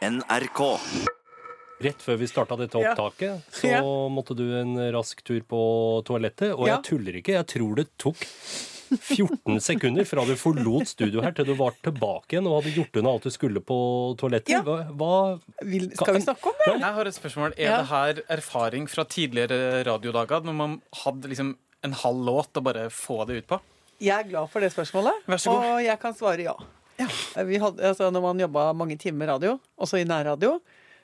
NRK. 0.00 0.60
Rett 1.80 2.02
før 2.04 2.16
vi 2.20 2.26
starta 2.28 2.56
dette 2.60 2.78
Ja. 2.80 2.92
opptaket, 2.94 3.40
så 3.52 3.68
Ja. 3.70 3.80
måtte 3.82 4.34
du 4.36 4.44
en 4.60 4.76
rask 4.92 5.22
tur 5.24 5.40
på 5.42 6.02
toalettet. 6.04 6.52
Og 6.58 6.66
Ja. 6.68 6.76
jeg 6.76 6.84
tuller 6.84 7.12
ikke, 7.20 7.32
jeg 7.36 7.46
tror 7.46 7.74
det 7.76 7.88
tok 7.98 8.16
14 8.16 9.60
sekunder 9.60 10.04
fra 10.06 10.24
du 10.24 10.34
forlot 10.36 10.86
studio 10.88 11.20
her 11.22 11.32
til 11.32 11.44
du 11.46 11.54
var 11.54 11.72
tilbake 11.82 12.28
igjen 12.36 12.46
og 12.46 12.62
hadde 12.62 12.74
gjort 12.74 12.96
unna 12.96 13.10
alt 13.12 13.22
du 13.22 13.30
skulle 13.30 13.60
på 13.60 14.16
toalettet. 14.18 14.48
Ja. 14.48 14.62
Hva, 14.62 14.88
hva 14.90 15.40
Vil, 15.62 15.90
skal 15.94 16.14
vi 16.14 16.20
snakke 16.20 16.46
om 16.46 16.52
det? 16.66 16.80
Jeg 16.80 16.92
har 16.94 17.06
et 17.06 17.14
spørsmål. 17.14 17.52
Er 17.58 17.64
Ja. 17.64 17.76
det 17.78 17.86
her 17.88 18.36
erfaring 18.36 18.86
fra 18.88 19.04
tidligere 19.04 19.84
radiodager, 19.84 20.42
når 20.44 20.54
man 20.54 20.82
hadde 20.92 21.28
liksom 21.28 21.56
en 21.84 21.92
halv 21.92 22.24
låt 22.24 22.52
å 22.54 22.62
bare 22.62 22.88
få 22.90 23.26
det 23.26 23.36
ut 23.44 23.46
på? 23.48 23.60
Jeg 24.00 24.18
er 24.26 24.28
glad 24.30 24.48
for 24.50 24.60
det 24.60 24.72
spørsmålet, 24.72 25.12
Vær 25.28 25.36
så 25.36 25.52
god. 25.52 25.64
og 25.64 25.84
jeg 25.84 26.00
kan 26.00 26.14
svare 26.14 26.42
ja. 26.42 26.54
Hadde, 27.06 27.90
altså, 27.92 28.10
når 28.12 28.24
man 28.24 28.44
jobba 28.44 28.70
mange 28.76 28.98
timer 29.00 29.32
radio, 29.32 29.58
også 29.80 30.00
i 30.00 30.06
nærradio, 30.08 30.58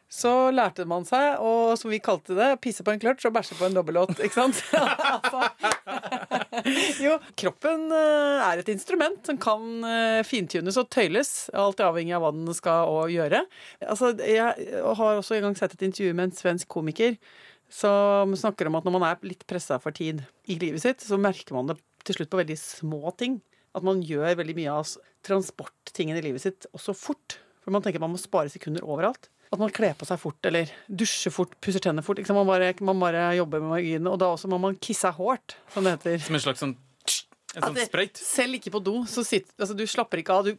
så 0.06 0.52
lærte 0.54 0.84
man 0.86 1.02
seg 1.06 1.40
å, 1.42 1.74
som 1.78 1.90
vi 1.90 1.98
kalte 2.02 2.36
det, 2.38 2.52
pisse 2.62 2.84
på 2.86 2.92
en 2.92 3.00
kløtsj 3.02 3.26
og 3.26 3.34
bæsje 3.34 3.56
på 3.58 3.66
en 3.66 3.74
dobbellåt. 3.74 4.20
Ikke 4.22 4.38
sant? 4.38 4.60
altså, 5.16 5.48
jo, 7.06 7.16
kroppen 7.42 7.88
eh, 7.90 8.44
er 8.46 8.62
et 8.62 8.70
instrument 8.70 9.18
som 9.26 9.40
kan 9.42 9.66
eh, 9.88 10.20
fintunes 10.26 10.78
og 10.78 10.86
tøyles, 10.94 11.32
alt 11.58 11.82
avhengig 11.82 12.14
av 12.16 12.22
hva 12.22 12.32
den 12.36 12.54
skal 12.54 13.10
gjøre. 13.10 13.42
Altså, 13.82 14.12
jeg 14.22 14.78
har 14.86 15.18
også 15.18 15.40
en 15.40 15.48
gang 15.48 15.58
sett 15.58 15.74
et 15.74 15.86
intervju 15.88 16.14
med 16.14 16.28
en 16.28 16.38
svensk 16.38 16.70
komiker 16.70 17.18
som 17.72 18.30
snakker 18.38 18.70
om 18.70 18.78
at 18.78 18.86
når 18.86 18.94
man 18.94 19.08
er 19.08 19.26
litt 19.26 19.42
pressa 19.50 19.80
for 19.82 19.94
tid 19.96 20.22
i 20.46 20.58
livet 20.60 20.84
sitt, 20.84 21.02
så 21.02 21.18
merker 21.18 21.56
man 21.58 21.72
det 21.72 21.80
til 22.06 22.20
slutt 22.20 22.30
på 22.30 22.38
veldig 22.44 22.58
små 22.60 23.10
ting. 23.18 23.40
At 23.76 23.84
man 23.84 24.04
gjør 24.06 24.38
veldig 24.38 24.54
mye 24.56 24.78
av 24.78 24.86
transporttingene 25.86 26.18
i 26.18 26.26
livet 26.26 26.42
sitt 26.42 26.66
også 26.74 26.94
fort. 26.94 27.38
For 27.62 27.72
man 27.72 27.82
tenker 27.82 28.00
man 28.00 28.12
må 28.12 28.18
spare 28.18 28.50
sekunder 28.50 28.84
overalt. 28.84 29.28
At 29.52 29.60
man 29.60 29.70
kler 29.70 29.94
på 29.94 30.06
seg 30.06 30.18
fort, 30.18 30.42
eller 30.44 30.66
dusjer 30.88 31.30
fort, 31.30 31.54
pusser 31.62 31.80
tennene 31.80 32.02
fort. 32.02 32.18
Man, 32.28 32.46
bare, 32.46 32.74
man 32.82 32.98
bare 32.98 33.36
jobber 33.36 33.60
med 33.62 33.70
marginene. 33.70 34.10
Og 34.10 34.18
da 34.18 34.32
også 34.34 34.48
må 34.50 34.58
man 34.58 34.76
kisse 34.82 35.08
hårdt, 35.08 35.56
som 35.72 35.86
det 35.86 35.96
heter. 35.96 36.18
Som 36.26 36.34
en 36.34 36.42
slags 36.42 36.64
sånn 36.64 36.74
en 37.56 37.62
sånn 37.62 37.78
sprøyt? 37.86 38.18
Selv 38.20 38.58
ikke 38.58 38.72
på 38.74 38.82
do, 38.84 38.98
så 39.08 39.22
sitter 39.24 39.48
altså, 39.56 39.76
Du 39.78 39.86
slapper 39.88 40.20
ikke 40.20 40.34
av, 40.34 40.44
du 40.50 40.58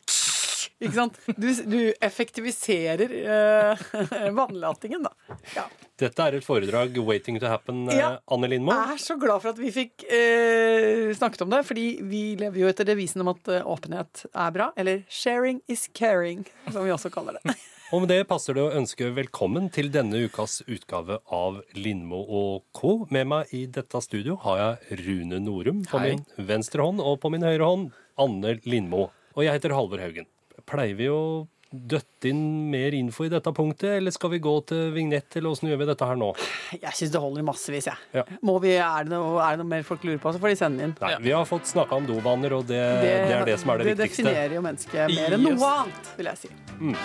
Ikke 0.78 0.94
sant? 0.94 1.16
Du, 1.42 1.48
du 1.66 1.80
effektiviserer 2.06 3.14
eh, 3.18 3.86
vannlatingen, 4.38 5.08
da. 5.08 5.38
Ja. 5.56 5.64
Dette 5.98 6.28
er 6.28 6.36
et 6.38 6.46
foredrag 6.46 6.98
waiting 7.02 7.40
to 7.42 7.50
happen, 7.50 7.88
eh, 7.90 7.98
Ja. 7.98 8.12
Anne 8.30 8.50
Lindmo. 8.52 8.76
Jeg 8.76 9.00
er 9.00 9.02
så 9.02 9.16
glad 9.18 9.42
for 9.42 9.56
at 9.56 9.62
vi 9.62 9.72
fikk 9.74 10.06
eh, 10.06 11.08
snakket 11.18 11.42
om 11.48 11.56
det, 11.56 11.64
fordi 11.66 11.88
vi 12.06 12.22
lever 12.38 12.62
jo 12.62 12.70
etter 12.70 12.86
devisen 12.86 13.26
om 13.26 13.34
at 13.34 13.50
eh, 13.50 13.66
åpenhet 13.66 14.28
er 14.30 14.54
bra. 14.54 14.70
Eller 14.78 15.02
'sharing 15.10 15.64
is 15.68 15.88
caring', 15.98 16.46
som 16.70 16.86
vi 16.86 16.94
også 16.94 17.10
kaller 17.14 17.40
det. 17.42 17.58
Og 17.96 18.04
med 18.04 18.10
det 18.12 18.28
passer 18.28 18.54
det 18.54 18.62
å 18.66 18.72
ønske 18.76 19.08
velkommen 19.16 19.70
til 19.72 19.88
denne 19.90 20.20
ukas 20.28 20.60
utgave 20.68 21.22
av 21.32 21.62
Lindmo 21.74 22.20
og 22.20 22.66
co. 22.76 23.08
Med 23.10 23.30
meg 23.32 23.54
i 23.56 23.62
dette 23.66 24.02
studio 24.04 24.36
har 24.44 24.58
jeg 24.60 25.00
Rune 25.08 25.40
Norum 25.40 25.86
på 25.88 26.02
Hei. 26.04 26.18
min 26.18 26.26
venstre 26.50 26.84
hånd, 26.84 27.00
og 27.00 27.22
på 27.24 27.32
min 27.32 27.48
høyre 27.48 27.64
hånd 27.64 27.94
Anne 28.20 28.58
Lindmo. 28.68 29.08
Og 29.40 29.46
jeg 29.48 29.56
heter 29.56 29.72
Halvor 29.72 30.04
Haugen. 30.04 30.28
Pleier 30.68 30.98
vi 31.00 31.06
å 31.08 31.48
døtte 31.68 32.30
inn 32.32 32.68
mer 32.72 32.96
info 32.96 33.24
i 33.24 33.30
dette 33.32 33.52
punktet, 33.56 33.98
eller 33.98 34.12
skal 34.12 34.32
vi 34.34 34.40
gå 34.44 34.54
til 34.68 34.90
vignett, 34.96 35.36
eller 35.40 35.52
åssen 35.52 35.70
gjør 35.70 35.80
vi 35.82 35.88
dette 35.90 36.08
her 36.08 36.20
nå? 36.20 36.30
Jeg 36.76 36.96
syns 36.96 37.12
det 37.14 37.22
holder 37.24 37.46
massevis, 37.48 37.88
jeg. 37.88 38.08
Ja. 38.16 38.24
Må 38.48 38.58
vi, 38.64 38.74
er, 38.76 39.08
det 39.08 39.14
noe, 39.14 39.38
er 39.44 39.56
det 39.56 39.64
noe 39.64 39.72
mer 39.72 39.86
folk 39.88 40.04
lurer 40.08 40.20
på, 40.24 40.32
så 40.36 40.42
får 40.44 40.52
de 40.52 40.58
sende 40.60 40.88
inn. 40.88 40.94
Nei, 41.04 41.14
Vi 41.24 41.34
har 41.36 41.48
fått 41.48 41.70
snakka 41.72 42.00
om 42.00 42.08
dovaner, 42.08 42.56
og 42.58 42.68
det, 42.68 42.80
det, 43.04 43.14
er 43.36 43.48
det 43.48 43.58
som 43.62 43.72
er 43.72 43.84
det, 43.84 43.94
det 43.94 43.96
viktigste. 44.00 44.28
definerer 44.28 44.58
jo 44.58 44.64
mennesket 44.66 45.14
mer 45.16 45.36
enn 45.38 45.46
noe 45.48 45.72
annet, 45.74 46.10
vil 46.20 46.32
jeg 46.32 46.42
si. 46.44 46.52
Mm. 46.80 46.98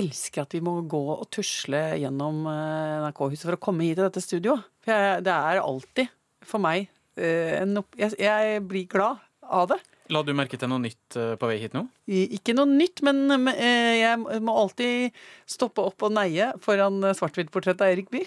Elsker 0.00 0.44
at 0.44 0.56
vi 0.56 0.64
må 0.64 0.74
gå 0.88 1.04
og 1.14 1.24
tusle 1.32 1.80
gjennom 2.00 2.44
eh, 2.52 2.98
NRK-huset 3.06 3.48
for 3.48 3.56
å 3.56 3.62
komme 3.68 3.88
hit 3.88 3.96
til 4.00 4.08
dette 4.08 4.24
studioet. 4.24 4.68
For 4.84 4.96
jeg, 4.96 5.24
det 5.28 5.36
er 5.36 5.64
alltid, 5.64 6.12
for 6.52 6.68
meg, 6.68 6.88
eh, 7.20 7.56
en 7.62 7.80
opp... 7.80 7.96
Jeg, 8.00 8.16
jeg 8.20 8.60
blir 8.68 8.88
glad 8.92 9.24
av 9.50 9.72
det. 9.72 9.80
La 10.10 10.22
du 10.26 10.32
merke 10.34 10.58
til 10.58 10.70
noe 10.70 10.82
nytt 10.82 11.16
eh, 11.18 11.34
på 11.38 11.48
vei 11.50 11.60
hit 11.62 11.74
nå? 11.76 11.84
Ikke 12.10 12.54
noe 12.56 12.66
nytt, 12.66 13.02
men 13.06 13.30
eh, 13.52 14.00
jeg 14.00 14.40
må 14.42 14.56
alltid 14.58 15.14
stoppe 15.48 15.84
opp 15.86 16.02
og 16.08 16.14
neie 16.16 16.50
foran 16.64 16.98
eh, 17.06 17.14
svart-hvitt-portrettet 17.16 17.84
av 17.86 17.94
Erik 17.94 18.10
Bye. 18.10 18.26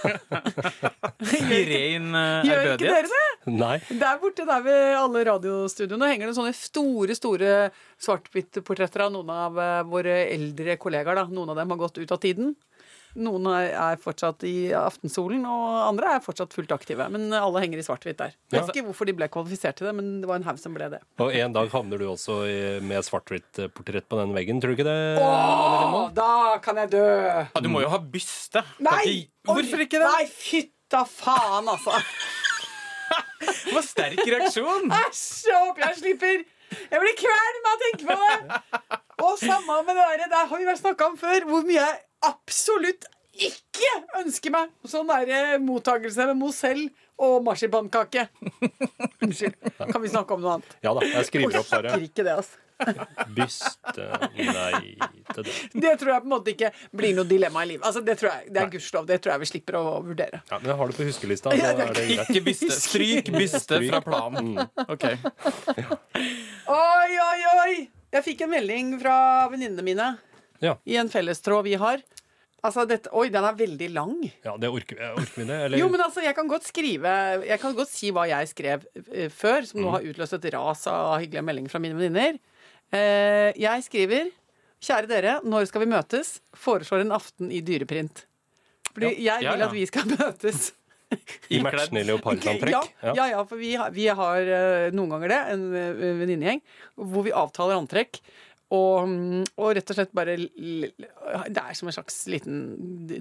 I 0.00 1.60
ren 1.68 2.08
ærbødighet? 2.16 2.46
Gjør 2.48 2.64
ikke 2.64 2.78
dere 2.82 3.12
det? 3.12 3.54
Nei. 3.54 3.76
Der 4.00 4.18
borte 4.22 4.46
der 4.48 4.64
ved 4.64 4.96
alle 4.98 5.22
radiostudioene 5.28 6.10
henger 6.10 6.30
det 6.30 6.38
sånne 6.40 6.56
store 6.56 7.16
store 7.18 7.52
svart-hvitt-portretter 8.02 9.06
av 9.06 9.14
noen 9.14 9.30
av 9.34 9.62
våre 9.92 10.24
eldre 10.32 10.74
kollegaer. 10.80 11.22
Da. 11.22 11.28
Noen 11.30 11.54
av 11.54 11.62
dem 11.62 11.76
har 11.76 11.82
gått 11.84 12.02
ut 12.02 12.16
av 12.16 12.22
tiden. 12.24 12.56
Noen 13.18 13.46
er, 13.50 13.96
fortsatt 13.98 14.44
i 14.46 14.70
Aftensolen, 14.76 15.42
og 15.48 15.88
andre 15.88 16.12
er 16.16 16.20
fortsatt 16.22 16.52
fullt 16.54 16.70
aktive. 16.70 17.08
Men 17.10 17.32
alle 17.34 17.62
henger 17.64 17.78
i 17.80 17.82
svart-hvitt 17.86 18.16
der. 18.20 18.34
Jeg 18.52 18.60
Ja. 18.60 18.66
vet 18.66 18.76
ikke 18.76 18.86
hvorfor 18.86 19.06
de 19.06 19.12
ble 19.18 19.28
kvalifisert 19.28 19.74
til 19.76 19.86
det, 19.88 19.94
men 19.96 20.20
det 20.20 20.28
var 20.28 20.36
en 20.36 20.44
haug 20.46 20.58
som 20.58 20.74
ble 20.74 20.88
det. 20.90 21.00
Og 21.18 21.34
en 21.34 21.52
dag 21.52 21.68
havner 21.70 21.98
du 21.98 22.06
også 22.06 22.82
med 22.82 23.02
svart-hvitt-portrett 23.02 24.06
på 24.08 24.16
den 24.20 24.32
veggen, 24.32 24.60
tror 24.62 24.70
du 24.74 24.76
ikke 24.78 24.86
det? 24.86 25.18
Åh, 25.22 26.10
da 26.14 26.58
kan 26.62 26.76
jeg 26.76 26.90
dø! 26.90 27.06
Ja, 27.54 27.60
du 27.60 27.68
må 27.68 27.80
jo 27.82 27.88
ha 27.88 27.98
byste. 27.98 28.62
Nei! 28.78 29.02
Ikke- 29.06 29.30
Hvorfor 29.50 29.80
ikke 29.80 29.98
det? 29.98 30.06
Nei, 30.06 30.26
fytta 30.26 31.04
faen, 31.06 31.66
altså! 31.66 31.90
Det 33.40 33.72
var 33.74 33.82
sterk 33.86 34.20
reaksjon. 34.26 34.90
Æsj, 34.90 35.46
jeg 35.48 35.58
håper 35.64 35.84
jeg 35.86 35.96
slipper. 36.00 36.44
Jeg 36.90 37.00
blir 37.02 37.16
kvalm 37.18 37.66
av 37.66 37.72
å 37.72 37.80
tenke 37.82 38.06
på 38.06 38.16
det. 38.20 39.00
Og 39.24 39.38
samme 39.40 39.76
med 39.86 39.96
det 39.96 40.04
der, 40.20 40.28
det 40.30 40.42
har 40.50 40.58
vi 40.60 40.64
vel 40.68 40.78
snakka 40.78 41.06
om 41.10 41.16
før, 41.20 41.46
hvor 41.48 41.64
mye 41.66 41.80
jeg 41.80 41.98
absolutt 42.26 43.08
ikke 43.40 43.92
ønsker 44.20 44.52
meg 44.52 44.72
sånn 44.88 45.08
der 45.08 45.60
mottakelse 45.64 46.26
med 46.30 46.40
Mozell 46.40 46.82
og 47.20 47.44
marsipankake. 47.44 48.26
Unnskyld. 49.22 49.54
Kan 49.78 50.00
vi 50.02 50.10
snakke 50.12 50.36
om 50.36 50.42
noe 50.44 50.58
annet? 50.58 50.74
Ja 50.84 50.92
da, 50.96 51.04
jeg 51.04 51.28
skriver 51.28 51.60
opp 51.60 51.70
bare. 51.70 51.94
Orker 51.94 52.04
ikke 52.08 52.26
det, 52.26 52.34
altså. 52.40 52.66
Byste 53.36 54.06
Nei 54.38 54.94
til 55.34 55.44
det. 55.44 55.54
Det 55.84 55.90
tror 56.00 56.14
jeg 56.14 56.22
på 56.24 56.28
en 56.28 56.32
måte 56.32 56.54
ikke 56.54 56.70
blir 56.96 57.12
noe 57.16 57.28
dilemma 57.28 57.64
i 57.66 57.74
livet. 57.74 57.84
Altså, 57.84 58.00
det, 58.04 58.16
tror 58.20 58.32
jeg, 58.32 58.54
det 58.54 58.62
er 58.62 58.72
gudskjelov. 58.72 59.08
Det 59.10 59.18
tror 59.20 59.34
jeg 59.34 59.42
vi 59.42 59.50
slipper 59.50 59.78
å 59.80 59.84
vurdere. 60.06 60.40
Ja, 60.48 60.56
men 60.56 60.72
jeg 60.72 60.78
har 60.80 60.92
det 60.92 60.96
på 60.96 61.08
huskelista, 61.10 61.52
så 61.52 61.68
er 61.68 61.76
det 61.76 61.90
greit. 61.92 62.24
Ikke 62.24 62.44
byste. 62.48 62.72
Stryk 62.80 63.30
byste 63.36 63.82
fra 63.84 64.00
planen. 64.04 64.56
OK. 64.86 65.06
Oi, 66.70 67.12
oi, 67.28 67.38
oi! 67.52 67.70
Jeg 68.10 68.26
fikk 68.26 68.46
en 68.46 68.52
melding 68.56 68.96
fra 69.02 69.14
venninnene 69.52 69.84
mine 69.86 70.08
Ja. 70.60 70.76
i 70.84 70.96
en 71.00 71.08
fellestråd 71.12 71.64
vi 71.68 71.76
har. 71.80 72.02
Altså, 72.60 72.84
dette, 72.84 73.08
oi, 73.16 73.30
den 73.32 73.44
er 73.48 73.56
veldig 73.56 73.86
lang. 73.94 74.16
Ja, 74.44 74.52
det 74.60 74.68
orker, 74.68 74.98
orker 75.14 75.38
vi 75.38 75.46
det? 75.48 75.60
Eller? 75.66 75.80
Jo, 75.80 75.86
men 75.92 76.02
altså, 76.04 76.20
jeg 76.20 76.36
kan 76.36 76.48
godt 76.50 76.66
skrive 76.68 77.12
Jeg 77.46 77.56
kan 77.62 77.76
godt 77.78 77.88
si 77.88 78.10
hva 78.12 78.26
jeg 78.28 78.50
skrev 78.50 78.84
eh, 79.06 79.30
før, 79.32 79.64
som 79.68 79.80
nå 79.80 79.94
har 79.94 80.04
utløst 80.04 80.36
et 80.36 80.50
ras 80.52 80.84
av 80.92 81.14
hyggelige 81.22 81.46
meldinger 81.46 81.72
fra 81.72 81.80
mine 81.80 81.96
venninner. 81.96 82.36
Eh, 82.92 83.56
jeg 83.60 83.86
skriver 83.86 84.28
Kjære 84.80 85.08
dere, 85.10 85.32
når 85.44 85.66
skal 85.68 85.82
vi 85.84 85.90
møtes? 85.92 86.38
Foreslår 86.56 87.02
en 87.04 87.12
aften 87.12 87.50
i 87.52 87.60
dyreprint. 87.64 88.24
Fordi 88.94 89.10
jeg 89.20 89.44
vil 89.44 89.60
ja. 89.60 89.66
at 89.66 89.74
vi 89.76 89.82
skal 89.88 90.08
møtes. 90.16 90.70
I 91.50 91.58
matchende 91.64 92.04
leopardantrekk? 92.06 92.92
Ja, 93.02 93.12
ja, 93.16 93.26
ja, 93.32 93.42
for 93.48 93.60
vi 93.60 93.74
har, 93.76 93.90
vi 93.92 94.06
har 94.06 94.52
eh, 94.56 94.92
noen 94.94 95.10
ganger 95.12 95.32
det, 95.32 95.40
en 95.54 95.64
eh, 95.74 96.04
venninnegjeng, 96.20 96.62
hvor 96.96 97.26
vi 97.26 97.34
avtaler 97.34 97.76
antrekk. 97.80 98.20
Og, 98.70 99.08
mm, 99.08 99.46
og 99.58 99.72
rett 99.74 99.90
og 99.90 99.96
slett 99.98 100.12
bare 100.14 100.36
Det 100.38 101.58
er 101.62 101.74
som 101.74 101.88
en 101.90 101.96
slags 101.96 102.20
liten 102.30 102.60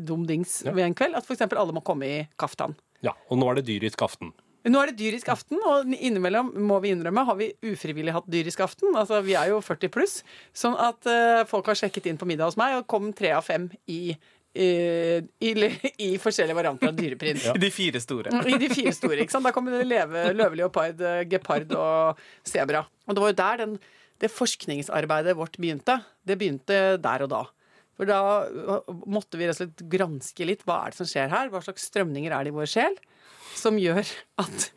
dum 0.05 0.27
dings 0.29 0.59
Ja. 0.65 0.71
ved 0.75 0.85
en 0.85 0.93
kveld. 0.97 1.17
At 1.17 1.25
f.eks. 1.25 1.41
alle 1.49 1.73
må 1.73 1.81
komme 1.85 2.05
i 2.05 2.19
kaftan. 2.37 2.75
Ja, 3.01 3.15
og 3.29 3.39
nå 3.41 3.49
er 3.49 3.55
det 3.61 3.65
dyrisk 3.69 4.01
aften. 4.05 4.33
Nå 4.67 4.81
er 4.83 4.91
det 4.91 4.97
dyrisk 4.99 5.29
aften, 5.31 5.57
og 5.65 5.87
innimellom 5.95 6.49
må 6.67 6.81
vi 6.83 6.91
innrømme, 6.91 7.23
har 7.25 7.37
vi 7.39 7.47
ufrivillig 7.63 8.11
hatt 8.11 8.27
dyrisk 8.29 8.59
aften. 8.65 8.91
Altså, 8.99 9.21
Vi 9.23 9.33
er 9.39 9.53
jo 9.53 9.61
40 9.63 9.89
pluss. 9.89 10.17
Sånn 10.53 10.75
at 10.77 11.07
uh, 11.07 11.45
folk 11.47 11.65
har 11.71 11.79
sjekket 11.79 12.09
inn 12.11 12.19
på 12.19 12.27
middag 12.27 12.51
hos 12.51 12.57
meg, 12.59 12.75
og 12.81 12.85
kom 12.91 13.07
tre 13.15 13.31
av 13.37 13.45
fem 13.47 13.69
i, 13.87 14.11
i, 14.53 14.67
i, 15.39 15.53
i 16.03 16.09
forskjellige 16.19 16.57
varianter 16.59 16.91
av 16.91 16.97
dyreprint. 16.99 17.47
De 17.63 17.71
fire 17.71 18.01
store. 18.03 18.35
I 18.51 18.59
de 18.59 18.67
fire 18.69 18.91
store. 18.93 19.21
ikke 19.23 19.37
sant? 19.37 19.47
Da 19.47 19.55
kommer 19.55 19.79
det 19.79 19.87
leve, 19.87 20.27
løve, 20.35 20.59
leopard, 20.59 20.99
eh, 21.07 21.23
gepard 21.31 21.71
og 21.79 22.19
sebra. 22.43 22.83
Og 23.07 23.15
det 23.15 23.23
var 23.23 23.31
jo 23.33 23.39
der 23.39 23.63
den, 23.63 23.77
det 24.19 24.31
forskningsarbeidet 24.33 25.37
vårt 25.39 25.57
begynte. 25.61 25.99
Det 26.27 26.37
begynte 26.39 26.99
der 27.01 27.25
og 27.25 27.31
da. 27.31 27.43
For 27.99 28.07
da 28.07 28.19
eh, 28.47 28.91
måtte 29.11 29.39
vi 29.39 29.47
rett 29.47 29.57
og 29.57 29.61
slett 29.63 29.85
granske 29.91 30.47
litt 30.47 30.65
hva 30.67 30.81
er 30.85 30.93
det 30.93 31.01
som 31.01 31.09
skjer 31.09 31.31
her. 31.33 31.51
Hva 31.51 31.63
slags 31.65 31.87
strømninger 31.91 32.35
er 32.35 32.45
det 32.47 32.53
i 32.53 32.57
vår 32.59 32.69
sjel 32.71 32.99
som 33.59 33.79
gjør 33.81 34.05
at 34.43 34.69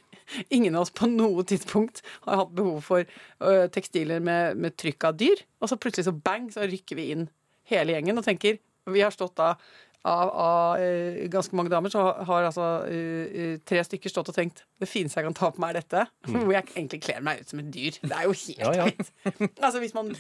ingen 0.55 0.75
av 0.75 0.87
oss 0.87 0.94
på 0.94 1.06
noe 1.11 1.44
tidspunkt 1.47 2.03
har 2.25 2.41
hatt 2.41 2.55
behov 2.56 2.81
for 2.87 3.05
ø, 3.05 3.55
tekstiler 3.73 4.23
med, 4.25 4.59
med 4.59 4.77
trykk 4.81 5.09
av 5.11 5.19
dyr. 5.21 5.44
Og 5.61 5.71
så 5.71 5.79
plutselig 5.79 6.09
så 6.09 6.17
bang, 6.17 6.49
så 6.55 6.67
rykker 6.67 6.99
vi 6.99 7.11
inn 7.15 7.29
hele 7.71 7.94
gjengen 7.94 8.19
og 8.19 8.27
tenker 8.27 8.59
Vi 8.91 9.03
har 9.05 9.15
stått 9.15 9.37
da 9.39 9.53
av, 10.02 10.31
av 10.34 10.81
uh, 10.82 11.22
ganske 11.31 11.54
mange 11.54 11.70
damer, 11.70 11.93
så 11.93 12.02
har, 12.26 12.46
altså 12.49 12.69
uh, 12.88 13.58
tre 13.69 13.82
stykker 13.87 14.10
stått 14.10 14.32
og 14.32 14.37
tenkt 14.37 14.64
det 14.82 14.88
fineste 14.90 15.20
jeg 15.20 15.28
kan 15.28 15.37
ta 15.38 15.50
på 15.54 15.62
meg, 15.62 15.76
er 15.76 15.84
dette. 15.84 16.02
Hvor 16.26 16.50
jeg 16.50 16.66
egentlig 16.75 16.99
kler 17.04 17.20
meg 17.22 17.43
ut 17.43 17.52
som 17.52 17.60
et 17.62 17.69
dyr. 17.70 17.99
Det 18.02 18.16
er 18.16 18.26
jo 18.26 18.34
helt 18.34 18.62
Ja, 18.62 18.72
ja. 18.81 18.88
Altså, 19.64 19.82
man 19.94 20.10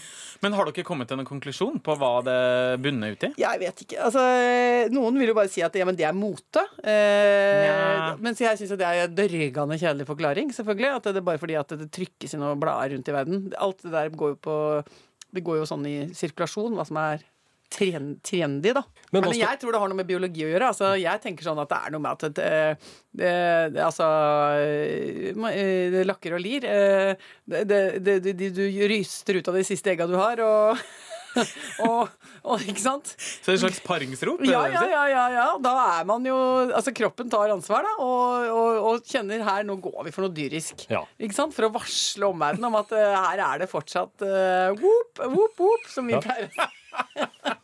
Men 0.44 0.54
har 0.54 0.68
dere 0.70 0.86
kommet 0.86 1.10
til 1.10 1.18
noen 1.18 1.26
konklusjon 1.26 1.80
på 1.82 1.96
hva 1.98 2.12
det 2.26 2.38
bunner 2.84 3.16
ut 3.16 3.26
i? 3.26 3.32
Jeg 3.42 3.62
vet 3.62 3.82
ikke. 3.84 3.98
Altså, 4.06 4.22
noen 4.94 5.18
vil 5.18 5.32
jo 5.32 5.36
bare 5.40 5.50
si 5.50 5.64
at 5.66 5.74
ja, 5.78 5.88
men 5.88 5.98
det 5.98 6.06
er 6.06 6.14
mote. 6.14 6.62
Uh, 6.78 8.14
mens 8.22 8.42
jeg 8.44 8.60
syns 8.60 8.76
det 8.78 8.86
er 8.86 9.08
en 9.08 9.18
dørgende 9.18 9.80
kjedelig 9.82 10.06
forklaring, 10.12 10.54
selvfølgelig. 10.54 10.92
At 11.00 11.10
det 11.10 11.24
er 11.24 11.28
bare 11.32 11.42
fordi 11.42 11.58
at 11.58 11.74
det 11.82 11.90
trykkes 11.98 12.36
i 12.36 12.42
noen 12.42 12.62
blader 12.62 12.94
rundt 12.94 13.10
i 13.10 13.18
verden. 13.18 13.44
Alt 13.58 13.82
det 13.82 13.94
der 13.96 14.14
går 14.14 14.36
jo 14.36 14.40
på 14.46 14.56
Det 15.32 15.42
går 15.42 15.62
jo 15.62 15.68
sånn 15.68 15.84
i 15.88 15.96
sirkulasjon, 16.14 16.74
hva 16.76 16.86
som 16.86 16.98
er 17.02 17.26
trendy, 17.72 18.72
da. 18.76 18.82
Men 19.12 19.24
Men, 19.26 19.34
jeg 19.36 19.58
tror 19.60 19.72
det 19.74 19.80
har 19.82 19.88
noe 19.92 19.98
med 19.98 20.08
biologi 20.08 20.44
å 20.46 20.50
gjøre. 20.52 20.68
Altså, 20.72 20.90
jeg 21.00 21.20
tenker 21.24 21.44
sånn 21.48 21.60
at 21.62 21.68
det 21.72 21.78
er 21.86 21.94
noe 21.94 22.04
med 22.04 22.12
at 22.12 22.36
det, 22.36 22.50
det, 23.12 23.32
det, 23.74 23.82
altså 23.84 24.08
eh, 24.60 25.32
eh, 25.52 25.86
det 25.92 26.04
lakker 26.08 26.36
og 26.36 26.44
lir. 26.44 26.64
eh, 26.68 27.14
Det, 27.44 28.20
du 28.56 28.64
ryster 28.92 29.40
ut 29.40 29.48
av 29.52 29.56
de 29.58 29.64
siste 29.66 29.92
egga 29.92 30.06
du 30.08 30.14
har, 30.20 30.40
og, 30.44 30.82
og, 31.88 32.10
og 32.44 32.64
Ikke 32.68 32.82
sant? 32.82 33.14
Så 33.16 33.46
det 33.46 33.52
er 33.54 33.56
et 33.56 33.62
slags 33.62 33.78
paringsrop? 33.86 34.42
Ja, 34.44 34.66
ja, 34.68 34.82
ja, 34.90 35.04
ja, 35.08 35.22
ja. 35.32 35.46
Da 35.64 35.72
er 35.98 36.04
man 36.08 36.26
jo 36.28 36.36
Altså, 36.68 36.92
kroppen 36.96 37.30
tar 37.32 37.52
ansvar, 37.54 37.86
da, 37.88 37.94
og, 38.04 38.50
og, 38.52 38.80
og 38.90 39.08
kjenner 39.08 39.40
her 39.46 39.64
Nå 39.64 39.78
går 39.80 40.08
vi 40.08 40.12
for 40.12 40.26
noe 40.26 40.34
dyrisk. 40.36 40.84
Ja. 40.92 41.00
Ikke 41.20 41.36
sant? 41.38 41.56
For 41.56 41.68
å 41.68 41.72
varsle 41.72 42.28
omverdenen 42.28 42.68
om 42.68 42.76
at 42.82 42.92
uh, 42.92 43.16
her 43.30 43.40
er 43.46 43.64
det 43.64 43.70
fortsatt 43.72 44.24
uh, 44.28 44.76
whoop, 44.76 45.24
whoop, 45.24 45.56
whoop, 45.60 45.88
som 45.92 46.08
vi 46.10 46.18
Ja. 46.18 46.20
pleier. 46.24 46.52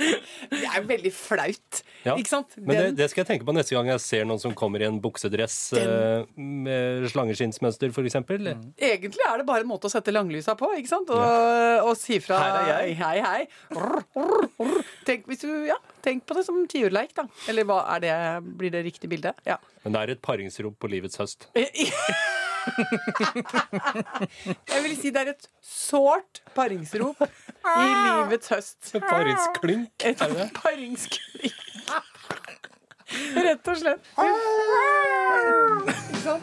Det 0.00 0.66
er 0.66 0.84
veldig 0.86 1.12
flaut. 1.14 1.80
Ja. 2.04 2.14
Ikke 2.16 2.30
sant? 2.30 2.56
Men 2.56 2.76
det, 2.76 2.86
det 2.98 3.10
skal 3.12 3.22
jeg 3.22 3.30
tenke 3.34 3.46
på 3.48 3.54
neste 3.54 3.76
gang 3.76 3.90
jeg 3.92 4.02
ser 4.02 4.28
noen 4.28 4.40
som 4.42 4.54
kommer 4.56 4.82
i 4.82 4.88
en 4.88 5.00
buksedress 5.02 5.56
uh, 5.76 6.24
med 6.36 7.06
slangeskinnsmønster, 7.12 7.92
f.eks. 7.92 8.08
eksempel 8.10 8.50
Egentlig 8.50 9.26
er 9.26 9.42
det 9.42 9.46
bare 9.48 9.64
en 9.66 9.70
måte 9.70 9.90
å 9.90 9.92
sette 9.92 10.14
langlysa 10.14 10.56
på, 10.58 10.72
ikke 10.80 10.92
sant? 10.92 11.12
Og, 11.12 11.86
og 11.90 11.94
si 12.00 12.20
fra. 12.24 12.40
Hei, 12.70 12.94
hei. 13.20 13.44
Rr, 13.76 14.00
rr, 14.16 14.48
rr. 14.56 14.82
Tenk, 15.08 15.28
hvis 15.30 15.44
du, 15.44 15.50
ja, 15.68 15.76
tenk 16.04 16.24
på 16.28 16.36
det 16.38 16.46
som 16.48 16.60
tiurleik, 16.70 17.14
da. 17.18 17.28
Eller 17.50 17.68
hva 17.68 17.82
er 17.96 18.04
det, 18.06 18.14
blir 18.60 18.72
det 18.74 18.84
riktig 18.88 19.12
bilde? 19.12 19.34
Ja. 19.48 19.60
Men 19.84 19.96
det 19.96 20.04
er 20.04 20.16
et 20.16 20.24
paringsrop 20.24 20.80
på 20.80 20.92
livets 20.92 21.20
høst. 21.20 21.50
Jeg 24.70 24.80
vil 24.84 24.94
si 24.98 25.08
det 25.14 25.20
er 25.22 25.28
et 25.34 25.44
sårt 25.64 26.34
paringsrop 26.56 27.18
i 27.24 27.88
livets 27.88 28.48
høst. 28.52 28.80
Paringsklynk? 29.06 29.94
Et 30.10 30.18
paringsklynk. 30.56 31.54
Rett 33.40 33.64
og 33.72 33.76
slett. 33.80 34.02
Sånn. 36.22 36.42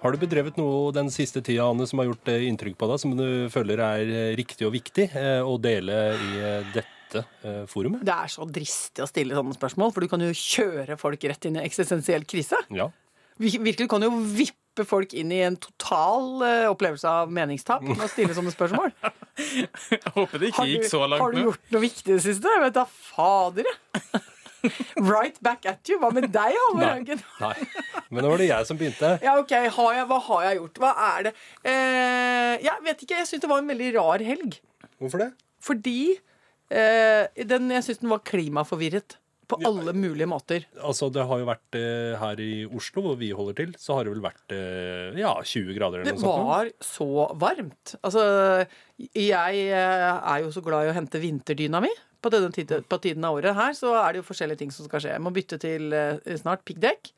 Har 0.00 0.10
du 0.14 0.18
bedrevet 0.22 0.56
noe 0.56 0.92
den 0.96 1.10
siste 1.12 1.42
tida 1.44 1.66
Anne, 1.68 1.84
som 1.88 2.00
har 2.00 2.06
gjort 2.08 2.28
eh, 2.32 2.46
inntrykk 2.48 2.76
på 2.80 2.86
deg, 2.88 2.96
som 3.02 3.10
du 3.18 3.26
føler 3.52 3.76
er 3.84 4.04
eh, 4.08 4.30
riktig 4.38 4.64
og 4.64 4.72
viktig 4.72 5.10
eh, 5.12 5.42
å 5.44 5.58
dele 5.60 5.92
i 6.16 6.30
eh, 6.40 6.78
dette 7.12 7.24
eh, 7.46 7.60
forumet? 7.70 8.04
Det 8.06 8.14
er 8.14 8.30
så 8.32 8.46
dristig 8.48 9.04
å 9.04 9.08
stille 9.10 9.36
sånne 9.36 9.56
spørsmål, 9.58 9.92
for 9.94 10.04
du 10.06 10.10
kan 10.12 10.22
jo 10.24 10.30
kjøre 10.36 10.96
folk 11.00 11.26
rett 11.30 11.48
inn 11.50 11.58
i 11.60 11.64
eksistensiell 11.66 12.24
krise. 12.30 12.58
Ja. 12.74 12.88
Vir- 13.40 13.60
Virkelig, 13.62 13.86
du 13.88 13.92
kan 13.92 14.04
jo 14.04 14.10
vippe 14.36 14.84
folk 14.86 15.12
inn 15.18 15.32
i 15.34 15.40
en 15.44 15.56
total 15.60 16.42
eh, 16.46 16.66
opplevelse 16.70 17.08
av 17.10 17.30
meningstap 17.34 17.82
med 17.84 18.00
å 18.04 18.08
stille 18.12 18.36
sånne 18.36 18.52
spørsmål. 18.54 18.92
Jeg 19.40 20.12
håper 20.14 20.38
det 20.42 20.50
ikke 20.50 20.60
Har 20.62 20.68
du, 20.68 20.74
gikk 20.76 20.88
så 20.90 21.00
har 21.04 21.10
langt 21.14 21.34
du 21.38 21.42
gjort 21.46 21.72
noe 21.74 21.82
viktig 21.86 22.10
i 22.12 22.16
det 22.18 22.24
siste? 22.26 22.52
Jeg 22.56 22.64
vet 22.66 22.76
da 22.76 22.84
fader, 22.90 23.70
jeg. 23.70 24.20
Right 25.00 25.38
back 25.40 25.64
at 25.64 25.88
you. 25.88 25.96
Hva 26.02 26.10
med 26.12 26.26
deg, 26.34 26.52
Halvor. 26.52 26.84
Haugen? 26.84 27.20
Nei. 27.40 27.54
Men 28.12 28.26
nå 28.26 28.32
var 28.34 28.42
det 28.42 28.48
jeg 28.50 28.66
som 28.68 28.76
begynte. 28.76 29.12
Ja, 29.24 29.38
ok, 29.40 29.54
har 29.72 29.94
jeg, 29.96 30.04
Hva 30.10 30.18
har 30.26 30.42
jeg 30.44 30.58
gjort? 30.58 30.80
Hva 30.82 30.90
er 31.06 31.22
det? 31.30 31.32
Eh, 31.64 32.56
jeg 32.66 32.84
vet 32.84 33.04
ikke. 33.06 33.22
Jeg 33.22 33.30
syns 33.30 33.44
det 33.46 33.48
var 33.54 33.62
en 33.62 33.70
veldig 33.72 33.88
rar 33.96 34.24
helg. 34.26 34.58
Hvorfor 35.00 35.22
det? 35.24 35.30
Fordi 35.64 35.96
den, 36.70 37.70
jeg 37.74 37.86
syns 37.86 38.02
den 38.02 38.12
var 38.12 38.22
klimaforvirret. 38.26 39.16
På 39.50 39.58
alle 39.66 39.92
mulige 39.96 40.28
måter. 40.30 40.66
Altså, 40.78 41.08
Det 41.10 41.24
har 41.26 41.40
jo 41.40 41.48
vært 41.48 41.78
eh, 41.78 42.14
her 42.20 42.42
i 42.42 42.50
Oslo, 42.66 43.02
hvor 43.02 43.16
vi 43.18 43.32
holder 43.34 43.56
til, 43.58 43.72
så 43.80 43.96
har 43.96 44.06
det 44.06 44.12
vel 44.14 44.22
vært 44.22 44.54
eh, 44.54 45.18
ja, 45.18 45.32
20 45.42 45.74
grader 45.74 46.02
eller 46.02 46.10
Det 46.10 46.14
noe 46.18 46.22
sånt. 46.22 46.38
Det 46.38 46.50
var 46.50 46.70
så 46.86 47.08
varmt. 47.40 47.94
Altså, 48.06 48.22
jeg 49.16 49.64
eh, 49.66 50.06
er 50.34 50.44
jo 50.44 50.52
så 50.54 50.62
glad 50.66 50.86
i 50.86 50.92
å 50.92 50.96
hente 50.96 51.22
vinterdyna 51.22 51.82
mi. 51.82 51.90
På 52.20 52.30
denne 52.32 52.52
tiden, 52.54 52.84
på 52.84 53.00
tiden 53.00 53.24
av 53.26 53.38
året 53.38 53.56
her 53.56 53.74
så 53.76 53.94
er 54.02 54.12
det 54.12 54.22
jo 54.22 54.28
forskjellige 54.28 54.62
ting 54.62 54.72
som 54.76 54.86
skal 54.86 55.02
skje. 55.02 55.16
Jeg 55.16 55.24
må 55.24 55.34
bytte 55.34 55.58
til 55.62 55.90
eh, 55.96 56.36
snart 56.38 56.62
piggdekk. 56.68 57.10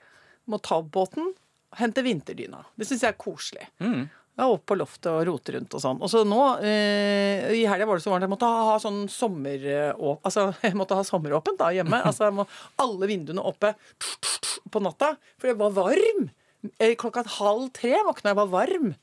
Må 0.50 0.62
ta 0.62 0.80
opp 0.80 0.92
båten. 0.94 1.32
Hente 1.76 2.04
vinterdyna. 2.04 2.64
Det 2.78 2.88
syns 2.88 3.04
jeg 3.04 3.12
er 3.12 3.20
koselig. 3.20 3.68
Mm. 3.82 4.06
Ja, 4.38 4.46
opp 4.48 4.62
på 4.64 4.76
loftet 4.80 5.10
og 5.12 5.26
rote 5.28 5.52
rundt 5.52 5.74
og 5.76 5.82
sånn. 5.84 5.98
Og 6.00 6.08
så 6.08 6.22
nå, 6.24 6.38
eh, 6.64 7.50
i 7.52 7.66
helga 7.68 7.84
var 7.86 7.98
det 8.00 8.04
så 8.06 8.14
varmt, 8.14 8.24
jeg 8.24 8.32
måtte 8.32 8.48
ha, 8.48 8.78
sånn 8.80 9.02
sommeråp, 9.12 9.98
å- 10.00 10.14
Altså, 10.24 10.46
jeg 10.64 10.74
måtte 10.78 10.96
ha 10.96 11.04
sommeråpent 11.04 11.58
da 11.60 11.68
hjemme. 11.76 12.00
Altså, 12.08 12.24
jeg 12.30 12.36
må, 12.38 12.46
alle 12.80 13.06
vinduene 13.10 13.44
oppe 13.44 13.74
på 14.72 14.80
natta, 14.80 15.12
for 15.38 15.50
jeg 15.52 15.58
var 15.60 15.74
varm. 15.76 16.30
Eh, 16.80 16.94
Klokka 16.96 17.26
halv 17.38 17.68
tre 17.76 17.92
våkna 18.06 18.32
jeg, 18.32 18.38
var 18.40 18.50
varm. 18.54 18.94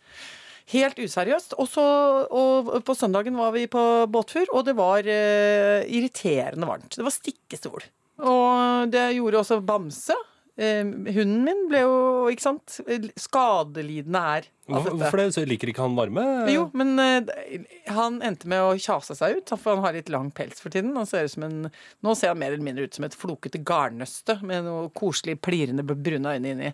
Helt 0.74 0.98
useriøst. 1.02 1.54
Og, 1.62 1.70
så, 1.70 1.86
og 2.34 2.74
på 2.86 2.96
søndagen 2.98 3.38
var 3.38 3.54
vi 3.54 3.68
på 3.70 3.84
båttur, 4.10 4.50
og 4.54 4.66
det 4.66 4.76
var 4.78 5.06
eh, 5.06 5.86
irriterende 5.90 6.66
varmt. 6.70 6.98
Det 6.98 7.06
var 7.06 7.14
stikkestol. 7.14 7.86
Og 8.20 8.90
det 8.94 9.06
gjorde 9.16 9.40
også 9.44 9.62
Bamse. 9.66 10.18
Eh, 10.60 10.84
hunden 10.84 11.44
min 11.46 11.68
ble 11.72 11.84
jo, 11.86 12.00
ikke 12.34 12.44
sant, 12.44 12.80
skadelidende 13.16 14.24
her 14.26 14.48
Hvorfor, 14.70 15.18
det? 15.18 15.28
Så 15.34 15.44
liker 15.48 15.72
ikke 15.72 15.82
han 15.82 15.96
varme? 15.98 16.24
Jo, 16.52 16.68
men 16.78 17.00
eh, 17.02 17.64
han 17.90 18.20
endte 18.26 18.50
med 18.52 18.62
å 18.62 18.76
kjase 18.78 19.16
seg 19.18 19.40
ut, 19.40 19.54
for 19.56 19.78
han 19.78 19.86
har 19.86 19.96
litt 19.98 20.12
lang 20.14 20.30
pels 20.36 20.62
for 20.62 20.74
tiden. 20.74 20.94
Han 21.00 21.10
ser 21.10 21.26
ut 21.26 21.34
som 21.34 21.46
en, 21.48 21.70
nå 22.06 22.16
ser 22.18 22.34
han 22.34 22.42
mer 22.42 22.54
eller 22.54 22.66
mindre 22.66 22.86
ut 22.86 23.00
som 23.00 23.08
et 23.08 23.18
flokete 23.18 23.62
garnnøste 23.66 24.38
med 24.46 24.68
noe 24.68 24.92
koselig 24.94 25.40
plirrende 25.42 25.86
brune 25.90 26.36
øyne 26.36 26.54
inni. 26.54 26.74